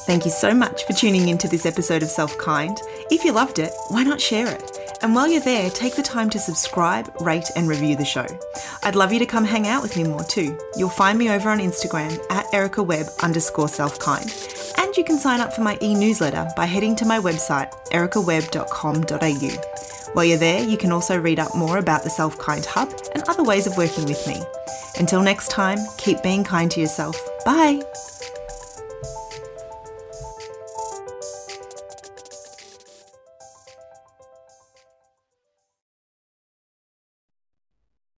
Thank 0.07 0.27
you 0.27 0.31
so 0.31 0.53
much 0.53 0.85
for 0.85 0.93
tuning 0.93 1.29
into 1.29 1.49
this 1.49 1.65
episode 1.65 2.03
of 2.03 2.11
Self 2.11 2.37
Kind. 2.37 2.79
If 3.11 3.25
you 3.25 3.33
loved 3.33 3.59
it, 3.59 3.73
why 3.89 4.05
not 4.05 4.21
share 4.21 4.47
it? 4.47 4.79
And 5.01 5.15
while 5.15 5.27
you're 5.27 5.41
there, 5.41 5.71
take 5.71 5.97
the 5.97 6.03
time 6.03 6.29
to 6.31 6.39
subscribe, 6.39 7.11
rate, 7.21 7.51
and 7.57 7.67
review 7.67 7.97
the 7.97 8.05
show. 8.05 8.27
I'd 8.83 8.97
love 8.97 9.15
you 9.15 9.19
to 9.19 9.27
come 9.27 9.45
hang 9.45 9.67
out 9.67 9.83
with 9.83 9.97
me 9.97 10.05
more 10.05 10.23
too. 10.23 10.59
You'll 10.77 10.91
find 10.91 11.19
me 11.19 11.31
over 11.31 11.49
on 11.49 11.59
Instagram 11.59 12.19
at 12.31 12.45
ericawebb 12.53 13.19
underscore 13.23 13.67
selfkind. 13.67 14.79
And 14.79 14.95
you 14.95 15.05
can 15.05 15.19
sign 15.19 15.41
up 15.41 15.55
for 15.55 15.63
my 15.63 15.79
e-newsletter 15.81 16.49
by 16.55 16.67
heading 16.67 16.95
to 16.97 17.07
my 17.07 17.19
website, 17.19 17.73
ericawebb.com.au. 17.91 20.13
While 20.13 20.25
you're 20.27 20.39
there, 20.39 20.63
you 20.63 20.77
can 20.77 20.93
also 20.93 21.19
read 21.19 21.39
up 21.39 21.57
more 21.57 21.79
about 21.79 22.05
the 22.05 22.11
Self 22.11 22.39
Kind 22.39 22.67
Hub 22.67 22.93
and 23.15 23.23
other 23.25 23.43
ways 23.43 23.67
of 23.67 23.79
working 23.79 24.05
with 24.05 24.27
me. 24.27 24.43
Until 24.99 25.23
next 25.23 25.49
time, 25.49 25.79
keep 25.97 26.23
being 26.23 26.45
kind 26.45 26.71
to 26.73 26.81
yourself. 26.81 27.19
Bye! 27.47 27.81